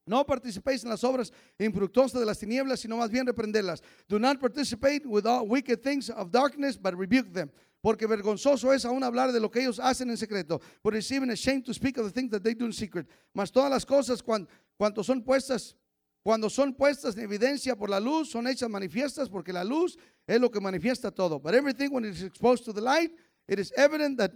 No 0.06 0.24
participéis 0.24 0.82
en 0.82 0.88
las 0.90 1.04
obras 1.04 1.30
infructuosas 1.58 2.18
de 2.18 2.24
las 2.26 2.38
tinieblas, 2.38 2.80
sino 2.80 2.96
más 2.96 3.10
bien 3.10 3.26
reprenderlas. 3.26 3.82
Do 4.08 4.18
not 4.18 4.40
participate 4.40 5.06
with 5.06 5.26
all 5.26 5.46
wicked 5.46 5.82
things 5.82 6.08
of 6.10 6.30
darkness, 6.32 6.76
but 6.78 6.94
rebuke 6.96 7.32
them. 7.32 7.50
Porque 7.82 8.06
vergonzoso 8.06 8.72
es 8.74 8.84
aún 8.84 9.02
hablar 9.04 9.32
de 9.32 9.38
lo 9.40 9.50
que 9.50 9.60
ellos 9.60 9.78
hacen 9.78 10.10
en 10.10 10.16
secreto. 10.16 10.60
But 10.82 10.94
it's 10.94 11.10
even 11.12 11.30
a 11.30 11.36
to 11.36 11.72
speak 11.72 11.96
of 11.98 12.04
the 12.06 12.10
things 12.10 12.30
that 12.32 12.42
they 12.42 12.54
do 12.54 12.64
in 12.66 12.72
secret. 12.72 13.06
Mas 13.34 13.50
todas 13.52 13.70
las 13.70 13.84
cosas 13.84 14.22
cuan- 14.22 14.48
cuanto 14.76 15.02
son 15.04 15.22
puestas, 15.22 15.74
cuando 16.22 16.50
son 16.50 16.74
puestas 16.74 17.16
en 17.16 17.24
evidencia 17.24 17.76
por 17.76 17.88
la 17.88 17.98
luz, 17.98 18.30
son 18.30 18.46
hechas 18.46 18.68
manifiestas 18.68 19.28
porque 19.28 19.52
la 19.52 19.64
luz 19.64 19.96
es 20.26 20.40
lo 20.40 20.50
que 20.50 20.60
manifiesta 20.60 21.10
todo. 21.10 21.38
But 21.38 21.54
everything 21.54 21.90
when 21.90 22.04
it 22.04 22.14
is 22.14 22.22
exposed 22.22 22.64
to 22.66 22.72
the 22.72 22.80
light, 22.80 23.10
it 23.48 23.58
is 23.58 23.72
evident 23.76 24.18
that 24.18 24.32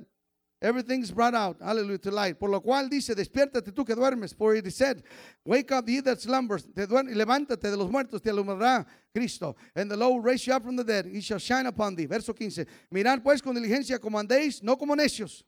Everything 0.65 1.03
is 1.03 1.11
brought 1.11 1.35
out, 1.35 1.59
hallelujah, 1.61 1.99
to 1.99 2.11
light. 2.11 2.39
Por 2.39 2.49
lo 2.49 2.59
cual 2.63 2.89
dice, 2.89 3.15
despiértate 3.15 3.71
tú 3.71 3.85
que 3.85 3.95
duermes, 3.95 4.35
for 4.35 4.55
it 4.55 4.67
is 4.67 4.75
said, 4.75 5.03
wake 5.45 5.71
up 5.73 5.87
ye 5.87 6.01
that 6.01 6.19
slumbers, 6.23 6.65
te 6.75 6.87
duer- 6.87 7.15
levántate 7.15 7.71
de 7.71 7.77
los 7.77 7.91
muertos, 7.91 8.23
te 8.23 8.31
alumbrará 8.31 8.87
Cristo. 9.15 9.55
And 9.77 9.91
the 9.91 9.97
Lord 9.97 10.25
raise 10.25 10.47
you 10.47 10.55
up 10.55 10.63
from 10.63 10.77
the 10.77 10.85
dead, 10.85 11.05
he 11.05 11.21
shall 11.21 11.39
shine 11.39 11.67
upon 11.67 11.95
thee. 11.97 12.07
Verso 12.07 12.33
15, 12.33 12.67
mirad 12.91 13.23
pues 13.23 13.43
con 13.43 13.55
diligencia 13.55 14.01
como 14.01 14.19
andéis, 14.19 14.63
no 14.63 14.77
como 14.77 14.95
necios. 14.95 15.43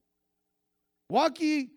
Walk 1.09 1.41
ye, 1.41 1.71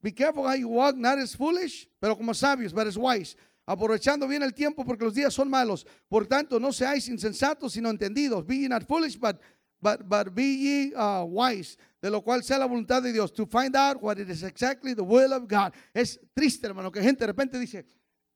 be 0.00 0.12
careful 0.12 0.46
how 0.46 0.54
you 0.54 0.68
walk, 0.68 0.96
not 0.96 1.18
as 1.18 1.34
foolish, 1.34 1.86
pero 2.00 2.14
como 2.14 2.32
sabios, 2.32 2.72
but 2.74 2.86
as 2.86 2.96
wise. 2.96 3.36
Aprovechando 3.66 4.28
bien 4.28 4.44
el 4.44 4.54
tiempo 4.54 4.84
porque 4.84 5.04
los 5.04 5.14
días 5.14 5.34
son 5.34 5.50
malos. 5.50 5.84
Por 6.08 6.26
tanto, 6.26 6.60
no 6.60 6.72
seáis 6.72 7.08
insensatos, 7.08 7.72
sino 7.72 7.90
entendidos. 7.90 8.46
Be 8.46 8.60
ye 8.60 8.68
not 8.68 8.84
foolish, 8.86 9.18
but, 9.18 9.40
but, 9.80 10.08
but 10.08 10.32
be 10.32 10.44
ye 10.44 10.92
uh, 10.94 11.24
wise. 11.24 11.76
De 12.00 12.08
lo 12.08 12.22
cual 12.22 12.44
sea 12.44 12.58
la 12.58 12.66
voluntad 12.66 13.02
de 13.02 13.12
Dios. 13.12 13.32
To 13.32 13.44
find 13.44 13.74
out 13.74 14.00
what 14.00 14.18
it 14.18 14.30
is 14.30 14.44
exactly 14.44 14.94
the 14.94 15.02
will 15.02 15.32
of 15.32 15.48
God. 15.48 15.74
Es 15.92 16.16
triste, 16.32 16.64
hermano, 16.64 16.92
que 16.92 17.02
gente 17.02 17.20
de 17.20 17.26
repente 17.26 17.58
dice, 17.58 17.84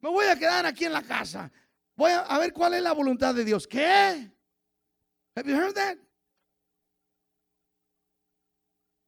me 0.01 0.11
voy 0.11 0.27
a 0.27 0.35
quedar 0.35 0.67
aquí 0.67 0.85
en 0.85 0.93
la 0.93 1.03
casa. 1.03 1.51
Voy 1.97 2.11
a, 2.11 2.39
ver 2.39 2.53
cuál 2.53 2.75
es 2.75 2.83
la 2.83 2.93
voluntad 2.93 3.35
de 3.35 3.45
Dios. 3.45 3.69
¿Qué? 3.69 4.33
Have 5.37 5.49
you 5.49 5.55
heard 5.55 5.75
that? 5.75 5.97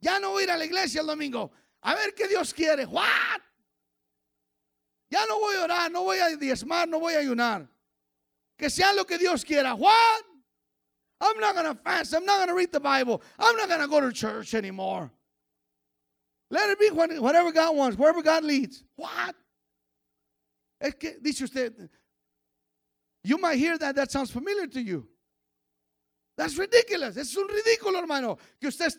Ya 0.01 0.21
no 0.21 0.31
voy 0.31 0.43
a 0.43 0.45
ir 0.45 0.51
a 0.51 0.57
la 0.57 0.67
iglesia 0.67 1.01
el 1.01 1.07
domingo. 1.07 1.51
A 1.81 1.95
ver 1.95 2.15
qué 2.15 2.29
Dios 2.29 2.53
quiere. 2.53 2.85
What? 2.87 3.41
Ya 5.13 5.27
no 5.29 5.39
voy 5.39 5.57
a 5.57 5.65
orar, 5.65 5.93
no 5.93 6.05
voy 6.05 6.19
a 6.21 6.35
diezmar, 6.39 6.89
no 6.89 6.99
voy 6.99 7.13
a 7.13 7.19
ayunar. 7.19 7.69
Que 8.59 8.71
sea 8.71 8.95
lo 8.95 9.05
que 9.05 9.19
Dios 9.19 9.45
quiera. 9.45 9.75
What? 9.75 10.25
I'm 11.21 11.39
not 11.39 11.55
going 11.55 11.67
to 11.67 11.75
fast. 11.83 12.15
I'm 12.15 12.25
not 12.25 12.39
going 12.39 12.49
to 12.49 12.55
read 12.55 12.73
the 12.73 12.81
Bible. 12.81 13.21
I'm 13.39 13.55
not 13.57 13.69
going 13.69 13.83
to 13.83 13.89
go 13.89 14.01
to 14.01 14.11
church 14.11 14.55
anymore. 14.55 15.13
Let 16.51 16.71
it 16.71 16.81
be 16.81 16.89
whatever 16.89 17.53
God 17.53 17.77
wants, 17.77 17.99
wherever 17.99 18.23
God 18.23 18.43
leads. 18.43 18.83
What? 18.97 19.35
Es 20.81 20.95
que, 20.95 21.17
dice 21.23 21.43
usted, 21.43 21.91
you 23.23 23.37
might 23.37 23.59
hear 23.59 23.77
that, 23.77 23.95
that 23.95 24.11
sounds 24.11 24.31
familiar 24.31 24.67
to 24.67 24.81
you. 24.81 25.07
That's 26.39 26.57
ridiculous. 26.57 27.19
Es 27.19 27.37
un 27.37 27.49
ridículo, 27.49 27.99
hermano, 27.99 28.39
que 28.59 28.69
usted, 28.71 28.95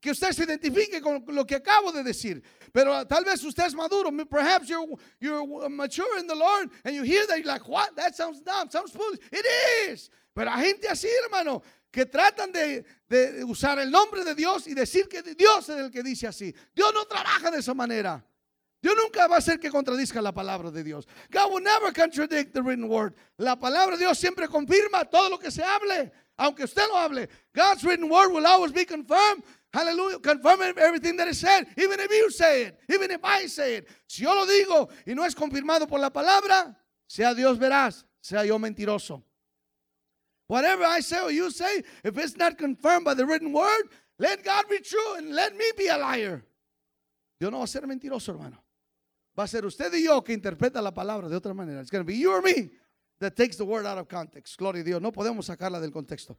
que 0.00 0.10
usted 0.10 0.32
se 0.32 0.44
identifique 0.44 1.00
con 1.00 1.24
lo 1.28 1.44
que 1.44 1.56
acabo 1.56 1.92
de 1.92 2.02
decir. 2.02 2.42
Pero 2.72 3.00
uh, 3.00 3.04
tal 3.04 3.24
vez 3.24 3.42
usted 3.42 3.66
es 3.66 3.74
maduro. 3.74 4.10
Perhaps 4.26 4.68
you're, 4.68 4.86
you're 5.20 5.68
mature 5.68 6.18
in 6.18 6.26
the 6.26 6.34
Lord 6.34 6.70
and 6.84 6.94
you 6.94 7.02
hear 7.02 7.26
that 7.26 7.38
you're 7.38 7.46
like, 7.46 7.68
what? 7.68 7.94
That 7.96 8.14
sounds 8.14 8.40
dumb, 8.40 8.70
sounds 8.70 8.92
foolish. 8.92 9.20
It 9.32 9.44
is. 9.90 10.10
Pero 10.34 10.50
hay 10.50 10.66
gente 10.66 10.88
así, 10.88 11.08
hermano, 11.24 11.62
que 11.90 12.06
tratan 12.06 12.52
de, 12.52 12.84
de 13.08 13.44
usar 13.44 13.78
el 13.78 13.90
nombre 13.90 14.22
de 14.24 14.34
Dios 14.34 14.68
y 14.68 14.74
decir 14.74 15.08
que 15.08 15.22
Dios 15.22 15.68
es 15.68 15.76
el 15.76 15.90
que 15.90 16.02
dice 16.02 16.28
así. 16.28 16.54
Dios 16.74 16.92
no 16.94 17.04
trabaja 17.06 17.50
de 17.50 17.58
esa 17.58 17.74
manera. 17.74 18.24
Dios 18.80 18.94
nunca 18.96 19.26
va 19.26 19.36
a 19.36 19.38
hacer 19.38 19.58
que 19.58 19.70
contradizca 19.70 20.22
la 20.22 20.32
palabra 20.32 20.70
de 20.70 20.84
Dios. 20.84 21.06
God 21.32 21.52
will 21.52 21.62
never 21.62 21.92
contradict 21.92 22.54
the 22.54 22.62
written 22.62 22.88
word. 22.88 23.14
La 23.36 23.56
palabra 23.56 23.96
de 23.96 24.04
Dios 24.04 24.18
siempre 24.18 24.46
confirma 24.46 25.04
todo 25.10 25.30
lo 25.30 25.38
que 25.38 25.50
se 25.50 25.64
hable, 25.64 26.12
aunque 26.36 26.62
usted 26.62 26.86
lo 26.86 26.96
hable. 26.96 27.28
God's 27.52 27.82
written 27.82 28.08
word 28.08 28.30
will 28.32 28.46
always 28.46 28.72
be 28.72 28.84
confirmed. 28.84 29.42
Hallelujah. 29.72 30.18
Confirming 30.18 30.78
everything 30.78 31.16
that 31.16 31.28
is 31.28 31.40
said, 31.40 31.64
even 31.76 32.00
if 32.00 32.10
you 32.10 32.30
say 32.30 32.62
it, 32.64 32.78
even 32.88 33.10
if 33.10 33.20
I 33.22 33.46
say 33.46 33.76
it. 33.76 33.88
Si 34.06 34.22
yo 34.22 34.34
lo 34.34 34.46
digo 34.46 34.88
y 35.06 35.14
no 35.14 35.24
es 35.24 35.34
confirmado 35.34 35.86
por 35.86 36.00
la 36.00 36.10
palabra, 36.10 36.74
sea 37.06 37.34
Dios 37.34 37.58
veraz, 37.58 38.04
sea 38.20 38.44
yo 38.44 38.58
mentiroso. 38.58 39.22
Whatever 40.46 40.84
I 40.84 41.00
say 41.00 41.20
or 41.20 41.30
you 41.30 41.50
say, 41.50 41.82
if 42.02 42.16
it's 42.16 42.36
not 42.36 42.56
confirmed 42.56 43.04
by 43.04 43.12
the 43.12 43.26
written 43.26 43.52
word, 43.52 43.90
let 44.18 44.42
God 44.42 44.64
be 44.70 44.78
true 44.78 45.16
and 45.16 45.34
let 45.34 45.54
me 45.54 45.64
be 45.76 45.88
a 45.88 45.98
liar. 45.98 46.42
Dios 47.38 47.52
no 47.52 47.58
va 47.58 47.64
a 47.64 47.66
ser 47.66 47.82
mentiroso, 47.82 48.32
hermano. 48.32 48.58
Va 49.38 49.44
a 49.44 49.46
ser 49.46 49.64
usted 49.66 49.92
y 49.92 50.04
yo 50.04 50.22
que 50.22 50.32
interpreta 50.32 50.82
la 50.82 50.92
palabra 50.92 51.28
de 51.28 51.36
otra 51.36 51.54
manera. 51.54 51.80
It's 51.80 51.90
going 51.90 52.02
to 52.02 52.06
be 52.06 52.16
you 52.16 52.32
or 52.32 52.40
me 52.40 52.70
that 53.20 53.36
takes 53.36 53.56
the 53.56 53.64
word 53.64 53.86
out 53.86 53.98
of 53.98 54.08
context. 54.08 54.56
Gloria 54.56 54.80
a 54.80 54.84
Dios. 54.84 55.02
No 55.02 55.12
podemos 55.12 55.44
sacarla 55.44 55.78
del 55.80 55.92
contexto. 55.92 56.36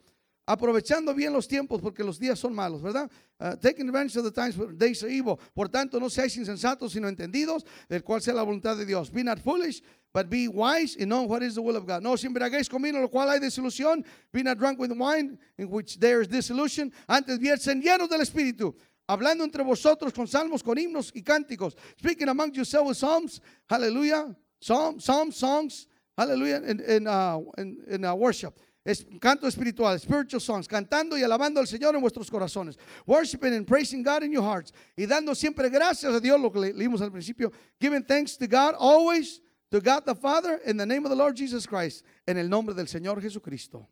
Aprovechando 0.51 1.13
bien 1.13 1.31
los 1.31 1.47
tiempos 1.47 1.79
porque 1.79 2.03
los 2.03 2.17
días 2.17 2.39
son 2.39 2.55
malos, 2.55 2.81
¿verdad? 2.81 3.07
Uh, 3.39 3.55
taking 3.57 3.87
advantage 3.87 4.17
of 4.17 4.23
the 4.23 4.31
times 4.31 4.55
for 4.55 4.73
days 4.73 5.03
are 5.03 5.07
evil. 5.07 5.39
Por 5.53 5.69
tanto, 5.69 5.99
no 5.99 6.09
seáis 6.09 6.35
insensatos, 6.37 6.93
sino 6.93 7.07
entendidos, 7.07 7.63
del 7.87 8.03
cual 8.03 8.19
sea 8.19 8.33
la 8.33 8.41
voluntad 8.41 8.75
de 8.75 8.83
Dios. 8.83 9.11
Be 9.11 9.23
not 9.23 9.37
foolish, 9.37 9.83
but 10.11 10.27
be 10.27 10.47
wise 10.47 10.95
in 10.95 11.07
knowing 11.07 11.29
what 11.29 11.43
is 11.43 11.53
the 11.53 11.61
will 11.61 11.75
of 11.75 11.85
God. 11.85 12.01
No 12.01 12.13
os 12.13 12.23
embriaguéis 12.23 12.67
con 12.67 12.81
vino, 12.81 12.99
lo 12.99 13.09
cual 13.09 13.29
hay 13.29 13.37
desilusión. 13.37 14.03
Be 14.33 14.41
not 14.41 14.57
drunk 14.57 14.79
with 14.79 14.91
wine, 14.91 15.37
in 15.59 15.69
which 15.69 15.99
there 15.99 16.19
is 16.19 16.27
dissolution. 16.27 16.91
Antes 17.07 17.37
bien, 17.37 17.55
llenos 17.55 18.09
del 18.09 18.21
Espíritu 18.21 18.73
hablando 19.07 19.43
entre 19.43 19.63
vosotros 19.63 20.11
con 20.11 20.27
salmos, 20.27 20.63
con 20.63 20.79
himnos 20.79 21.11
y 21.13 21.21
cánticos, 21.21 21.75
speaking 21.99 22.27
among 22.27 22.53
yourselves 22.53 22.87
with 22.87 22.97
psalms, 22.97 23.39
hallelujah, 23.69 24.35
psalms, 24.59 25.03
psalms, 25.03 25.35
songs, 25.35 25.87
hallelujah, 26.17 26.63
in, 26.65 26.79
in, 26.79 27.07
uh, 27.07 27.37
in, 27.59 27.77
in 27.87 28.03
uh, 28.03 28.15
worship. 28.15 28.59
Es 28.89 29.05
canto 29.19 29.47
espiritual, 29.47 29.99
spiritual 29.99 30.41
songs, 30.41 30.67
cantando 30.67 31.15
y 31.15 31.21
alabando 31.21 31.59
al 31.59 31.67
Señor 31.67 31.93
en 31.93 32.01
vuestros 32.01 32.27
corazones, 32.31 32.75
worshiping 33.05 33.53
and 33.53 33.67
praising 33.67 34.01
God 34.01 34.23
in 34.23 34.31
your 34.31 34.41
hearts, 34.43 34.73
y 34.97 35.05
dando 35.05 35.35
siempre 35.35 35.69
gracias 35.69 36.11
a 36.11 36.19
Dios, 36.19 36.39
lo 36.41 36.49
que 36.51 36.59
le- 36.59 36.73
leímos 36.73 36.99
al 37.01 37.11
principio, 37.11 37.51
giving 37.79 38.03
thanks 38.03 38.35
to 38.35 38.47
God 38.47 38.73
always, 38.79 39.41
to 39.69 39.79
God 39.79 40.05
the 40.05 40.15
Father, 40.15 40.59
in 40.65 40.75
the 40.75 40.85
name 40.87 41.05
of 41.05 41.11
the 41.11 41.15
Lord 41.15 41.35
Jesus 41.35 41.67
Christ, 41.67 42.03
en 42.27 42.37
el 42.39 42.49
nombre 42.49 42.73
del 42.73 42.87
Señor 42.87 43.21
Jesucristo. 43.21 43.87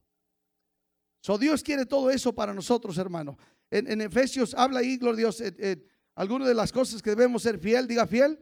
So 1.22 1.38
Dios 1.38 1.62
quiere 1.62 1.86
todo 1.86 2.10
eso 2.10 2.32
para 2.34 2.52
nosotros, 2.52 2.98
hermano. 2.98 3.38
En, 3.70 3.86
en 3.88 4.02
Efesios 4.02 4.56
habla 4.56 4.80
ahí, 4.80 4.98
gloria 4.98 5.18
Dios, 5.30 5.38
de 5.38 6.54
las 6.56 6.72
cosas 6.72 7.04
que 7.04 7.12
debemos 7.12 7.44
ser 7.44 7.60
fiel, 7.60 7.86
diga 7.88 8.08
fiel. 8.08 8.40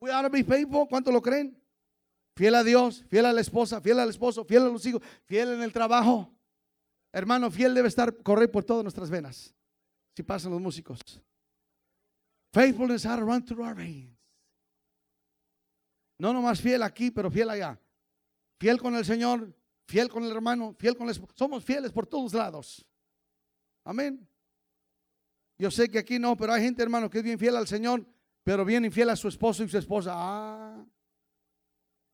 We 0.00 0.10
ought 0.10 0.22
to 0.22 0.30
be 0.30 0.42
faithful. 0.42 0.88
¿Cuánto 0.88 1.12
lo 1.12 1.20
creen? 1.22 1.56
Fiel 2.34 2.54
a 2.54 2.64
Dios, 2.64 3.04
fiel 3.08 3.26
a 3.26 3.32
la 3.32 3.40
esposa, 3.40 3.80
fiel 3.80 3.98
al 3.98 4.08
esposo, 4.08 4.44
fiel 4.44 4.62
a 4.62 4.68
los 4.68 4.84
hijos, 4.86 5.02
fiel 5.24 5.52
en 5.52 5.62
el 5.62 5.72
trabajo. 5.72 6.34
Hermano, 7.12 7.50
fiel 7.50 7.74
debe 7.74 7.88
estar, 7.88 8.16
correr 8.22 8.50
por 8.50 8.64
todas 8.64 8.82
nuestras 8.82 9.10
venas. 9.10 9.54
Si 10.16 10.22
pasan 10.22 10.52
los 10.52 10.60
músicos. 10.60 11.00
Faithfulness 12.52 13.02
to 13.02 13.16
run 13.16 13.44
through 13.44 13.64
our 13.64 13.74
veins. 13.74 14.16
No 16.18 16.32
nomás 16.32 16.60
fiel 16.60 16.82
aquí, 16.82 17.10
pero 17.10 17.30
fiel 17.30 17.50
allá. 17.50 17.78
Fiel 18.60 18.78
con 18.78 18.94
el 18.94 19.04
Señor, 19.04 19.54
fiel 19.88 20.08
con 20.08 20.22
el 20.22 20.30
hermano, 20.30 20.74
fiel 20.78 20.96
con 20.96 21.08
el 21.08 21.12
esposo. 21.12 21.32
Somos 21.36 21.64
fieles 21.64 21.90
por 21.92 22.06
todos 22.06 22.32
lados. 22.32 22.86
Amén. 23.84 24.26
Yo 25.58 25.70
sé 25.70 25.88
que 25.88 25.98
aquí 25.98 26.18
no, 26.18 26.36
pero 26.36 26.52
hay 26.52 26.62
gente, 26.62 26.82
hermano, 26.82 27.10
que 27.10 27.18
es 27.18 27.24
bien 27.24 27.38
fiel 27.38 27.56
al 27.56 27.66
Señor, 27.66 28.06
pero 28.42 28.64
bien 28.64 28.84
infiel 28.84 29.10
a 29.10 29.16
su 29.16 29.28
esposo 29.28 29.64
y 29.64 29.68
su 29.68 29.78
esposa. 29.78 30.12
Ah. 30.14 30.84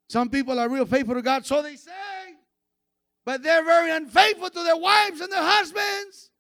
Some 0.09 0.31
people 0.31 0.59
are 0.59 0.69
real 0.69 0.87
faithful 0.87 1.15
to 1.15 1.23
God, 1.23 1.45
so 1.45 1.63
they 1.63 1.77
say, 1.77 1.93
but 3.27 3.43
they're 3.43 3.65
very 3.65 3.91
unfaithful 3.91 4.49
to 4.49 4.63
their 4.63 4.77
wives 4.77 5.21
and 5.21 5.31
their 5.31 5.43
husbands. 5.43 6.31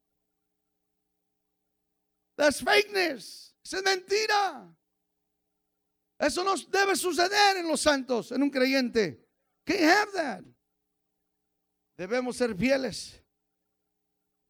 That's 2.36 2.62
fakeness. 2.62 3.50
Es 3.64 3.82
mentira. 3.82 4.66
Eso 6.20 6.42
no 6.42 6.54
debe 6.56 6.96
suceder 6.96 7.58
en 7.58 7.68
los 7.68 7.80
santos, 7.80 8.32
en 8.32 8.42
un 8.42 8.50
creyente. 8.50 9.18
Can't 9.66 9.80
have 9.80 10.12
that. 10.14 10.44
Debemos 11.98 12.36
ser 12.36 12.54
fieles. 12.54 13.20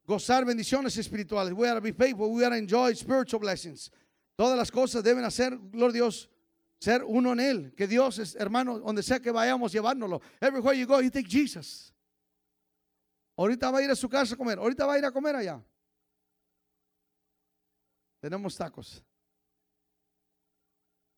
Gozar 0.07 0.45
bendiciones 0.45 0.97
espirituales. 0.97 1.53
We 1.53 1.67
gotta 1.67 1.81
be 1.81 1.93
faithful. 1.93 2.31
We 2.33 2.41
gotta 2.41 2.57
enjoy 2.57 2.93
spiritual 2.95 3.41
blessings. 3.41 3.91
Todas 4.39 4.57
las 4.57 4.71
cosas 4.71 5.03
deben 5.03 5.25
hacer, 5.25 5.59
gloria 5.73 5.89
a 5.89 5.93
Dios, 5.93 6.29
ser 6.81 7.05
uno 7.05 7.33
en 7.33 7.41
Él. 7.41 7.75
Que 7.77 7.87
Dios 7.87 8.19
es, 8.19 8.35
hermano, 8.37 8.79
donde 8.79 9.03
sea 9.03 9.21
que 9.21 9.31
vayamos, 9.31 9.73
llevárnoslo. 9.73 10.21
Everywhere 10.41 10.79
you 10.79 10.87
go, 10.87 11.01
you 11.01 11.11
take 11.11 11.29
Jesus. 11.29 11.93
Ahorita 13.37 13.71
va 13.71 13.79
a 13.79 13.83
ir 13.83 13.91
a 13.91 13.97
su 13.97 14.09
casa 14.09 14.35
a 14.35 14.37
comer. 14.37 14.59
Ahorita 14.59 14.87
va 14.87 14.95
a 14.95 14.99
ir 14.99 15.05
a 15.05 15.13
comer 15.13 15.37
allá. 15.37 15.63
Tenemos 18.21 18.57
tacos. 18.57 19.05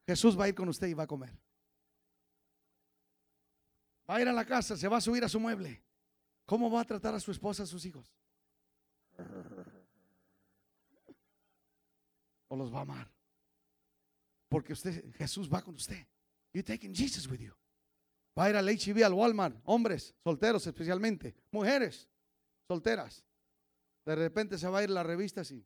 Jesús 0.07 0.38
va 0.38 0.44
a 0.44 0.49
ir 0.49 0.55
con 0.55 0.68
usted 0.68 0.88
y 0.88 0.94
va 0.94 1.05
a 1.05 1.07
comer. 1.07 1.38
Va 4.09 4.16
a 4.16 4.20
ir 4.20 4.29
a 4.29 4.33
la 4.33 4.44
casa, 4.44 4.77
se 4.77 4.88
va 4.88 4.96
a 4.96 5.01
subir 5.01 5.25
a 5.25 5.29
su 5.29 5.38
mueble. 5.38 5.83
¿Cómo 6.44 6.70
va 6.70 6.81
a 6.81 6.85
tratar 6.85 7.14
a 7.14 7.20
su 7.20 7.31
esposa, 7.31 7.62
a 7.62 7.66
sus 7.66 7.85
hijos? 7.85 8.12
O 12.49 12.57
los 12.57 12.75
va 12.75 12.79
a 12.79 12.83
amar. 12.83 13.20
Porque 14.51 14.73
usted, 14.73 15.15
Jesús 15.15 15.49
va 15.49 15.63
con 15.63 15.75
usted. 15.75 16.05
You're 16.53 16.65
taking 16.65 16.93
Jesus 16.93 17.29
with 17.29 17.41
you. 17.41 17.55
Va 18.37 18.47
a 18.47 18.51
ir 18.51 18.57
al 18.57 18.67
HB, 18.67 19.05
al 19.05 19.15
Walmart, 19.15 19.57
hombres, 19.65 20.15
solteros 20.25 20.67
especialmente, 20.67 21.35
mujeres, 21.53 22.09
solteras. 22.69 23.25
De 24.05 24.15
repente 24.17 24.59
se 24.59 24.69
va 24.69 24.81
a 24.81 24.83
ir 24.83 24.91
la 24.91 25.03
revista 25.03 25.43
así. 25.43 25.65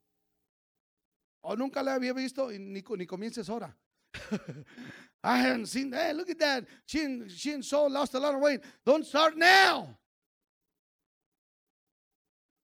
O 1.42 1.56
nunca 1.56 1.82
la 1.82 1.94
había 1.94 2.12
visto 2.12 2.52
y 2.52 2.58
ni, 2.58 2.82
ni 2.82 3.06
comiences 3.06 3.48
ahora. 3.48 3.76
I 5.22 5.38
haven't 5.38 5.66
seen 5.66 5.90
that. 5.90 6.14
look 6.14 6.28
at 6.28 6.38
that. 6.38 6.64
She, 6.86 7.28
she 7.28 7.52
and 7.52 7.64
so 7.64 7.86
lost 7.86 8.14
a 8.14 8.20
lot 8.20 8.34
of 8.34 8.40
weight. 8.40 8.62
Don't 8.84 9.04
start 9.04 9.36
now. 9.36 9.96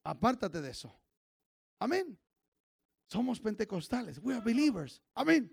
Apártate 0.07 0.61
de 0.61 0.71
eso. 0.71 0.93
Amén. 1.81 2.17
Somos 3.11 3.41
pentecostales. 3.41 4.21
We 4.21 4.35
are 4.35 4.41
believers. 4.41 5.01
Amén. 5.17 5.51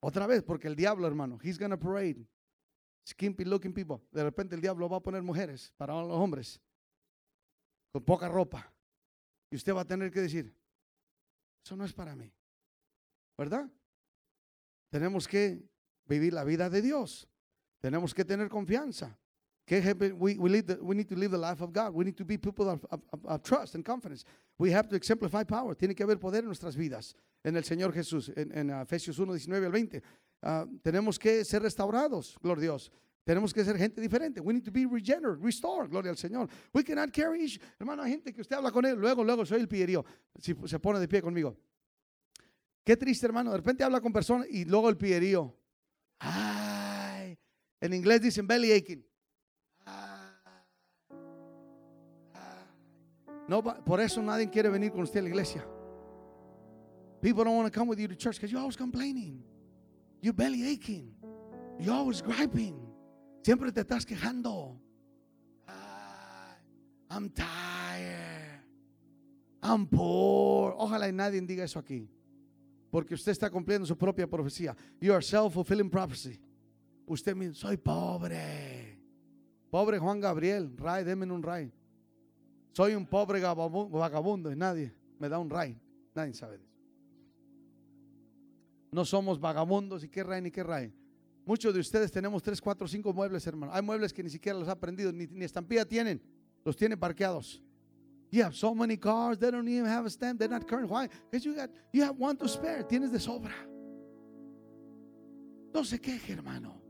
Otra 0.00 0.26
vez, 0.26 0.42
porque 0.42 0.68
el 0.68 0.76
diablo, 0.76 1.06
hermano, 1.06 1.38
he's 1.42 1.58
gonna 1.58 1.78
parade 1.78 2.26
skimpy 3.08 3.44
looking 3.44 3.72
people. 3.72 4.00
De 4.12 4.22
repente 4.22 4.54
el 4.54 4.60
diablo 4.60 4.88
va 4.88 4.98
a 4.98 5.02
poner 5.02 5.22
mujeres 5.22 5.72
para 5.76 5.94
los 5.94 6.12
hombres 6.12 6.60
con 7.90 8.04
poca 8.04 8.28
ropa. 8.28 8.72
Y 9.50 9.56
usted 9.56 9.74
va 9.74 9.80
a 9.80 9.86
tener 9.86 10.10
que 10.10 10.20
decir, 10.20 10.54
eso 11.64 11.74
no 11.74 11.84
es 11.84 11.92
para 11.92 12.14
mí. 12.14 12.30
¿Verdad? 13.36 13.70
Tenemos 14.90 15.26
que 15.26 15.66
vivir 16.04 16.32
la 16.32 16.44
vida 16.44 16.68
de 16.68 16.82
Dios. 16.82 17.28
Tenemos 17.78 18.14
que 18.14 18.24
tener 18.24 18.48
confianza. 18.48 19.18
We, 19.70 20.34
need 20.34 21.08
to 21.08 21.14
live 21.14 21.30
the 21.30 21.38
life 21.38 21.60
of 21.60 21.72
God. 21.72 21.92
We 21.92 22.04
need 22.04 22.16
to 22.16 22.24
be 22.24 22.38
people 22.38 22.68
of, 22.70 23.42
trust 23.42 23.74
and 23.74 23.84
confidence. 23.84 24.24
We 24.58 24.72
have 24.72 24.88
to 24.88 24.96
exemplify 24.96 25.44
power. 25.44 25.74
Tiene 25.74 25.94
que 25.94 26.04
haber 26.04 26.18
poder 26.18 26.40
en 26.40 26.46
nuestras 26.46 26.74
vidas. 26.74 27.14
En 27.44 27.56
el 27.56 27.64
Señor 27.64 27.92
Jesús, 27.92 28.32
en, 28.34 28.50
en 28.56 28.70
Efesios 28.70 29.18
1, 29.18 29.32
19 29.32 29.66
al 29.66 29.72
20. 29.72 30.02
Uh, 30.40 30.78
tenemos 30.82 31.18
que 31.18 31.44
ser 31.44 31.62
restaurados, 31.62 32.38
gloria 32.42 32.60
a 32.60 32.62
Dios. 32.62 32.92
Tenemos 33.24 33.52
que 33.52 33.62
ser 33.62 33.76
gente 33.76 34.00
diferente. 34.00 34.40
We 34.40 34.54
need 34.54 34.64
to 34.64 34.72
be 34.72 34.86
regenerated, 34.86 35.44
restored, 35.44 35.90
gloria 35.90 36.10
al 36.10 36.16
Señor. 36.16 36.48
We 36.72 36.82
cannot 36.82 37.12
carry 37.12 37.44
issues. 37.44 37.60
Hermano, 37.78 38.02
hay 38.02 38.12
gente 38.12 38.32
que 38.32 38.40
usted 38.40 38.56
habla 38.56 38.70
con 38.70 38.86
él, 38.86 38.96
luego, 38.96 39.22
luego 39.22 39.44
soy 39.44 39.60
el 39.60 39.68
pillerío. 39.68 40.02
Si 40.40 40.54
se 40.64 40.78
pone 40.78 40.98
de 40.98 41.08
pie 41.08 41.20
conmigo. 41.20 41.54
Qué 42.84 42.96
triste, 42.96 43.26
hermano. 43.26 43.50
De 43.50 43.58
repente 43.58 43.84
habla 43.84 44.00
con 44.00 44.14
personas 44.14 44.46
y 44.48 44.64
luego 44.64 44.88
el 44.88 44.96
pillerío. 44.96 45.54
Ay, 46.20 47.38
en 47.82 47.92
inglés 47.92 48.22
dicen 48.22 48.46
belly 48.46 48.72
aching. 48.72 49.04
No, 53.48 53.62
por 53.62 54.00
eso 54.00 54.22
nadie 54.22 54.48
quiere 54.50 54.68
venir 54.68 54.92
con 54.92 55.00
usted 55.00 55.20
a 55.20 55.22
la 55.22 55.28
iglesia. 55.30 55.64
People 57.20 57.44
don't 57.44 57.56
want 57.56 57.72
to 57.72 57.76
come 57.76 57.88
with 57.88 57.98
you 57.98 58.06
to 58.06 58.14
church 58.14 58.36
because 58.36 58.52
you're 58.52 58.60
always 58.60 58.76
complaining. 58.76 59.42
You're 60.20 60.34
belly 60.34 60.68
aching. 60.68 61.14
You're 61.80 61.94
always 61.94 62.20
griping. 62.20 62.76
Siempre 63.42 63.72
te 63.72 63.80
estás 63.80 64.04
quejando. 64.04 64.76
I'm 67.10 67.30
tired. 67.30 68.60
I'm 69.62 69.86
poor. 69.86 70.74
Ojalá 70.76 71.08
y 71.08 71.12
nadie 71.12 71.40
diga 71.40 71.64
eso 71.64 71.78
aquí. 71.78 72.08
Porque 72.90 73.14
usted 73.14 73.32
está 73.32 73.50
cumpliendo 73.50 73.86
su 73.86 73.96
propia 73.96 74.26
profecía. 74.26 74.76
You 75.00 75.14
are 75.14 75.22
self-fulfilling 75.22 75.90
prophecy. 75.90 76.38
Usted 77.06 77.34
mismo, 77.34 77.54
soy 77.54 77.78
pobre. 77.78 78.98
Pobre 79.70 79.98
Juan 79.98 80.20
Gabriel. 80.20 80.70
Ray, 80.76 81.04
denme 81.04 81.24
un 81.32 81.42
ray. 81.42 81.72
Soy 82.78 82.94
un 82.94 83.06
pobre 83.06 83.40
vagabundo 83.40 84.52
y 84.52 84.54
nadie 84.54 84.94
me 85.18 85.28
da 85.28 85.40
un 85.40 85.50
ray. 85.50 85.76
Nadie 86.14 86.32
sabe 86.32 86.54
eso. 86.54 86.68
No 88.92 89.04
somos 89.04 89.40
vagabundos 89.40 90.04
y 90.04 90.08
qué 90.08 90.22
ray 90.22 90.40
ni 90.40 90.52
qué 90.52 90.62
ray. 90.62 90.94
Muchos 91.44 91.74
de 91.74 91.80
ustedes 91.80 92.12
tenemos 92.12 92.40
tres, 92.40 92.60
cuatro, 92.60 92.86
cinco 92.86 93.12
muebles, 93.12 93.44
hermano. 93.48 93.72
Hay 93.74 93.82
muebles 93.82 94.12
que 94.12 94.22
ni 94.22 94.30
siquiera 94.30 94.56
los 94.56 94.68
ha 94.68 94.72
aprendido, 94.72 95.10
ni, 95.10 95.26
ni 95.26 95.44
estampilla 95.44 95.84
tienen. 95.84 96.22
Los 96.64 96.76
tienen 96.76 96.96
parqueados. 97.00 97.60
You 98.30 98.44
have 98.44 98.54
so 98.54 98.72
many 98.76 98.96
cars, 98.96 99.40
they 99.40 99.50
don't 99.50 99.66
even 99.66 99.86
have 99.86 100.06
a 100.06 100.10
stamp, 100.10 100.38
they're 100.38 100.48
not 100.48 100.64
current. 100.64 100.88
Why? 100.88 101.08
Because 101.32 101.44
you, 101.44 101.56
got, 101.56 101.70
you 101.92 102.04
have 102.04 102.16
one 102.16 102.36
to 102.36 102.46
spare. 102.46 102.84
Tienes 102.84 103.10
de 103.10 103.18
sobra. 103.18 103.56
No 105.74 105.82
se 105.82 105.98
queje, 105.98 106.32
hermano. 106.32 106.80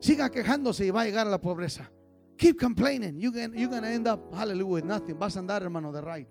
Siga 0.00 0.30
quejándose 0.30 0.86
y 0.86 0.90
va 0.90 1.02
a 1.02 1.04
llegar 1.04 1.26
a 1.26 1.30
la 1.30 1.40
pobreza. 1.42 1.90
Keep 2.36 2.58
complaining. 2.58 3.20
You're 3.20 3.32
gonna, 3.32 3.56
you're 3.56 3.70
gonna 3.70 3.88
end 3.88 4.08
up, 4.08 4.32
hallelujah, 4.34 4.66
with 4.66 4.84
nothing. 4.84 5.18
Vas 5.18 5.36
a 5.36 5.40
andar, 5.40 5.62
hermano, 5.62 5.92
de 5.92 6.00
right. 6.00 6.28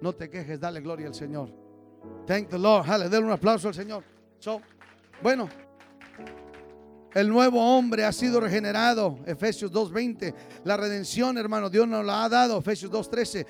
No 0.00 0.12
te 0.12 0.28
quejes, 0.28 0.60
dale 0.60 0.80
gloria 0.80 1.06
al 1.06 1.14
Señor. 1.14 1.50
Thank 2.26 2.50
the 2.50 2.58
Lord. 2.58 2.86
Hallelujah. 2.86 3.10
Dale 3.10 3.24
un 3.24 3.32
aplauso 3.32 3.68
al 3.68 3.74
Señor. 3.74 4.04
So, 4.38 4.60
bueno. 5.22 5.48
El 7.14 7.28
nuevo 7.28 7.60
hombre 7.60 8.04
ha 8.04 8.12
sido 8.12 8.40
regenerado. 8.40 9.20
Efesios 9.24 9.70
2.20. 9.70 10.34
La 10.64 10.76
redención, 10.76 11.38
hermano, 11.38 11.70
Dios 11.70 11.86
nos 11.86 12.04
la 12.04 12.24
ha 12.24 12.28
dado. 12.28 12.58
Efesios 12.58 12.90
2.13. 12.90 13.46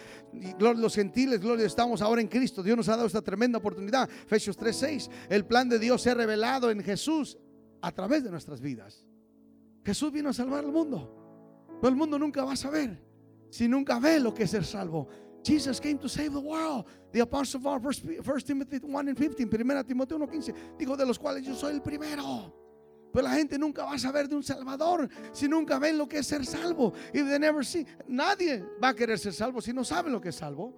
Los 0.77 0.95
gentiles, 0.95 1.41
gloria, 1.41 1.65
estamos 1.65 2.03
ahora 2.03 2.21
en 2.21 2.29
Cristo. 2.29 2.63
Dios 2.63 2.77
nos 2.77 2.89
ha 2.91 2.97
dado 2.97 3.07
esta 3.07 3.23
tremenda 3.23 3.57
oportunidad. 3.57 4.09
Efesios 4.11 4.59
3.6. 4.59 5.11
El 5.31 5.47
plan 5.47 5.71
de 5.71 5.79
Dios 5.79 6.03
se 6.03 6.11
ha 6.11 6.15
revelado 6.15 6.71
en 6.71 6.83
Jesús 6.83 7.39
a 7.81 7.91
través 7.91 8.23
de 8.23 8.31
nuestras 8.31 8.61
vidas. 8.61 9.07
Jesús 9.83 10.13
vino 10.13 10.29
a 10.29 10.35
salvar 10.35 10.63
al 10.63 10.71
mundo. 10.71 11.24
Pero 11.85 11.93
el 11.93 11.99
mundo 11.99 12.19
nunca 12.19 12.43
va 12.43 12.55
a 12.55 12.57
saber 12.57 12.99
si 13.51 13.69
nunca 13.69 13.99
ve 13.99 14.19
lo 14.19 14.33
que 14.33 14.45
es 14.45 14.51
ser 14.53 14.65
salvo. 14.65 15.07
Jesus 15.45 15.79
came 15.79 15.99
to 15.99 16.09
save 16.09 16.31
the 16.31 16.39
world. 16.39 16.87
The 17.13 17.21
apostle 17.21 17.61
of 17.69 17.85
1 17.85 18.41
Timothy 18.41 18.79
1 18.79 19.09
and 19.09 19.19
15, 19.19 19.47
1 19.47 19.85
Timoteo 19.85 20.19
1.15, 20.19 20.79
dijo 20.79 20.97
de 20.97 21.05
los 21.05 21.19
cuales 21.19 21.45
yo 21.45 21.55
soy 21.55 21.75
el 21.75 21.83
primero. 21.83 22.55
Pero 23.13 23.25
la 23.29 23.35
gente 23.35 23.59
nunca 23.59 23.85
va 23.85 23.93
a 23.93 23.99
saber 23.99 24.31
de 24.31 24.35
un 24.35 24.43
Salvador 24.43 25.11
si 25.31 25.47
nunca 25.47 25.79
ven 25.79 25.99
lo 25.99 26.09
que 26.09 26.21
es 26.21 26.27
ser 26.27 26.47
salvo. 26.47 26.95
Y 27.13 27.23
they 27.23 27.39
never 27.39 27.63
see. 27.63 27.85
Nadie 28.09 28.65
va 28.83 28.89
a 28.89 28.95
querer 28.95 29.19
ser 29.19 29.35
salvo 29.35 29.61
si 29.61 29.75
no 29.75 29.85
sabe 29.85 30.11
lo 30.11 30.23
que 30.23 30.31
es 30.31 30.37
salvo. 30.37 30.73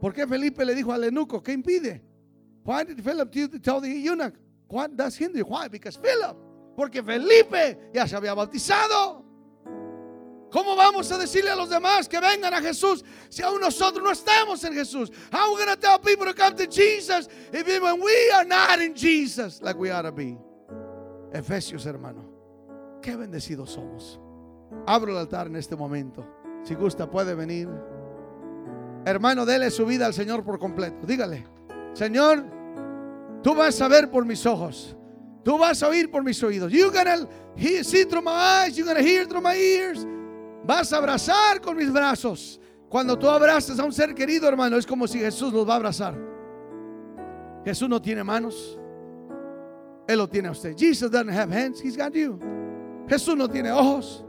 ¿Por 0.00 0.12
qué 0.12 0.26
Felipe 0.26 0.64
le 0.64 0.74
dijo 0.74 0.92
al 0.92 1.04
eunuco? 1.04 1.40
¿Qué 1.40 1.52
impide? 1.52 2.02
Why 2.64 2.82
did 2.84 3.00
Philip 3.04 3.30
tell 3.62 3.80
the 3.80 4.04
eunuch? 4.04 4.34
What 4.66 4.96
does 4.96 5.16
hinder? 5.16 5.44
Why? 5.44 5.68
Because 5.68 5.96
Philip. 5.96 6.36
Porque 6.74 7.04
Felipe 7.04 7.92
ya 7.94 8.08
se 8.08 8.16
había 8.16 8.34
bautizado. 8.34 9.21
¿Cómo 10.52 10.76
vamos 10.76 11.10
a 11.10 11.16
decirle 11.16 11.50
a 11.50 11.56
los 11.56 11.70
demás 11.70 12.06
que 12.06 12.20
vengan 12.20 12.52
a 12.52 12.60
Jesús 12.60 13.02
si 13.30 13.42
aún 13.42 13.58
nosotros 13.58 14.04
no 14.04 14.10
estamos 14.10 14.62
en 14.64 14.74
Jesús? 14.74 15.10
How 15.32 15.44
are 15.44 15.50
we 15.50 15.64
going 15.64 15.74
to 15.74 15.80
tell 15.80 15.98
people 15.98 16.26
to 16.26 16.34
come 16.34 16.54
to 16.56 16.66
Jesus 16.66 17.26
if 17.54 17.66
when 17.66 17.98
we 17.98 18.30
are 18.34 18.44
not 18.44 18.78
in 18.78 18.94
Jesus 18.94 19.62
like 19.62 19.78
we 19.78 19.90
ought 19.90 20.02
to 20.02 20.12
be? 20.12 20.36
Efesios, 21.32 21.86
hermano. 21.86 22.28
Qué 23.00 23.16
bendecidos 23.16 23.70
somos. 23.70 24.20
Abro 24.86 25.12
el 25.12 25.18
altar 25.18 25.46
en 25.46 25.56
este 25.56 25.74
momento. 25.74 26.22
Si 26.64 26.74
gusta, 26.74 27.10
puede 27.10 27.34
venir. 27.34 27.70
Hermano, 29.06 29.46
dele 29.46 29.70
su 29.70 29.86
vida 29.86 30.04
al 30.04 30.12
Señor 30.12 30.44
por 30.44 30.58
completo. 30.58 31.06
Dígale, 31.06 31.46
Señor, 31.94 32.44
tú 33.42 33.54
vas 33.54 33.80
a 33.80 33.88
ver 33.88 34.10
por 34.10 34.26
mis 34.26 34.44
ojos. 34.44 34.94
Tú 35.42 35.56
vas 35.56 35.82
a 35.82 35.88
oír 35.88 36.10
por 36.10 36.22
mis 36.22 36.42
oídos. 36.42 36.70
You're 36.70 36.92
gonna 36.92 37.26
see 37.82 38.04
through 38.04 38.22
my 38.22 38.66
eyes. 38.66 38.76
You're 38.76 38.86
gonna 38.86 39.02
hear 39.02 39.26
through 39.26 39.42
my 39.42 39.56
ears. 39.56 40.06
Vas 40.64 40.92
a 40.92 40.98
abrazar 40.98 41.60
con 41.60 41.76
mis 41.76 41.92
brazos. 41.92 42.60
Cuando 42.88 43.18
tú 43.18 43.28
abrazas 43.28 43.78
a 43.78 43.84
un 43.84 43.92
ser 43.92 44.14
querido, 44.14 44.48
hermano, 44.48 44.76
es 44.76 44.86
como 44.86 45.06
si 45.06 45.18
Jesús 45.18 45.52
los 45.52 45.68
va 45.68 45.74
a 45.74 45.76
abrazar. 45.76 46.14
Jesús 47.64 47.88
no 47.88 48.00
tiene 48.00 48.22
manos. 48.22 48.78
Él 50.06 50.18
lo 50.18 50.28
tiene 50.28 50.48
a 50.48 50.50
usted. 50.50 50.76
Jesus 50.76 51.10
doesn't 51.10 51.32
have 51.32 51.50
hands, 51.50 51.80
he's 51.80 51.96
got 51.96 52.12
you. 52.14 52.38
Jesús 53.08 53.36
no 53.36 53.48
tiene 53.48 53.70
ojos, 53.70 54.24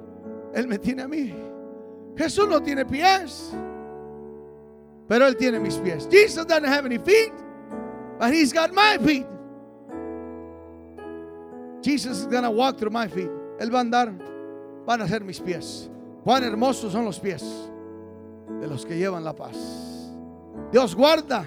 Él 0.53 0.67
me 0.67 0.77
tiene 0.77 1.03
a 1.03 1.07
mí. 1.07 1.33
Jesús 2.15 2.47
no 2.47 2.61
tiene 2.61 2.85
pies, 2.85 3.51
pero 5.07 5.25
Él 5.27 5.35
tiene 5.35 5.59
mis 5.59 5.77
pies. 5.77 6.07
Jesus 6.09 6.45
doesn't 6.45 6.65
have 6.65 6.85
any 6.85 6.97
feet, 6.97 7.33
but 8.19 8.31
He's 8.31 8.53
got 8.53 8.73
my 8.73 8.97
feet. 8.97 9.25
Jesus 11.81 12.19
is 12.19 12.27
gonna 12.27 12.51
walk 12.51 12.77
through 12.77 12.91
my 12.91 13.07
feet. 13.07 13.29
Él 13.59 13.71
va 13.71 13.79
a 13.79 13.83
andar, 13.83 14.13
van 14.85 15.01
a 15.01 15.07
ser 15.07 15.21
mis 15.21 15.39
pies. 15.39 15.89
Cuán 16.23 16.43
hermosos 16.43 16.93
son 16.93 17.03
los 17.03 17.19
pies 17.19 17.43
de 18.61 18.67
los 18.67 18.85
que 18.85 18.97
llevan 18.97 19.23
la 19.23 19.35
paz. 19.35 19.57
Dios 20.71 20.95
guarda 20.95 21.45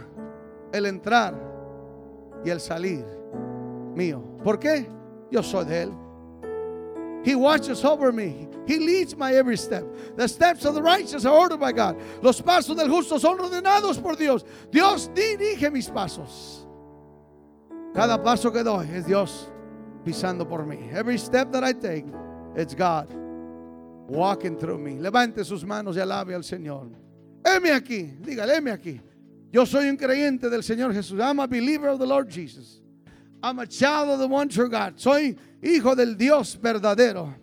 el 0.73 0.87
entrar 0.87 1.35
y 2.45 2.51
el 2.51 2.61
salir 2.61 3.05
mío. 3.95 4.23
¿Por 4.45 4.59
qué? 4.59 4.87
Yo 5.31 5.43
soy 5.43 5.65
de 5.65 5.83
Él. 5.83 5.93
He 7.25 7.35
watches 7.35 7.85
over 7.85 8.12
me. 8.12 8.49
He 8.67 8.79
leads 8.79 9.17
my 9.17 9.33
every 9.33 9.57
step. 9.57 9.85
The 10.17 10.29
steps 10.29 10.65
of 10.65 10.75
the 10.75 10.83
righteous 10.83 11.25
are 11.25 11.35
ordered 11.35 11.59
by 11.59 11.73
God. 11.73 11.97
Los 12.23 12.41
pasos 12.43 12.77
del 12.77 12.89
justo 12.89 13.19
son 13.19 13.39
ordenados 13.39 14.01
por 14.01 14.17
Dios. 14.17 14.45
Dios 14.71 15.09
dirige 15.15 15.73
mis 15.73 15.89
pasos. 15.89 16.67
Cada 17.95 18.23
paso 18.23 18.51
que 18.51 18.62
doy 18.62 18.87
es 18.93 19.07
Dios 19.07 19.49
pisando 20.05 20.47
por 20.47 20.67
mí. 20.67 20.91
Every 20.93 21.17
step 21.17 21.51
that 21.53 21.65
I 21.65 21.73
take, 21.73 22.05
it's 22.55 22.75
God 22.75 23.26
walking 24.09 24.57
through 24.57 24.79
me. 24.79 24.99
Levante 25.01 25.45
sus 25.45 25.64
manos 25.64 25.97
y 25.97 26.01
alabe 26.01 26.35
al 26.35 26.42
Señor. 26.42 26.90
Heme 27.45 27.71
aquí, 27.73 28.12
dígale, 28.21 28.57
heme 28.57 28.71
aquí. 28.71 29.01
Yo 29.53 29.64
soy 29.64 29.88
un 29.88 29.97
creyente 29.97 30.51
del 30.51 30.62
Señor 30.62 30.92
Jesús. 30.92 31.21
I'm 31.21 31.40
a 31.40 31.47
believer 31.47 31.88
of 31.88 31.99
the 31.99 32.07
Lord 32.07 32.29
Jesus. 32.29 32.81
I'm 33.42 33.59
a 33.59 33.66
child 33.66 34.11
of 34.11 34.19
the 34.19 34.27
one 34.27 34.49
true 34.49 34.69
God. 34.69 34.95
Soy 34.99 35.37
hijo 35.62 35.95
del 35.95 36.14
Dios 36.14 36.57
verdadero. 36.57 37.35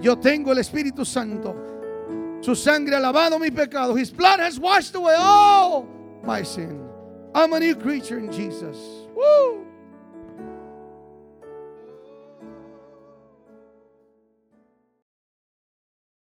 Yo 0.00 0.16
tengo 0.16 0.52
el 0.52 0.58
Espíritu 0.58 1.04
Santo. 1.04 1.54
Su 2.42 2.54
sangre 2.54 2.96
ha 2.96 3.00
lavado 3.00 3.38
mi 3.38 3.50
pecado. 3.50 3.94
His 3.94 4.10
blood 4.10 4.40
has 4.40 4.58
washed 4.58 4.94
away 4.94 5.14
all 5.16 5.86
my 6.22 6.42
sin. 6.42 6.86
I'm 7.34 7.52
a 7.52 7.60
new 7.60 7.76
creature 7.76 8.18
in 8.18 8.32
Jesus. 8.32 8.76
Woo! 9.14 9.66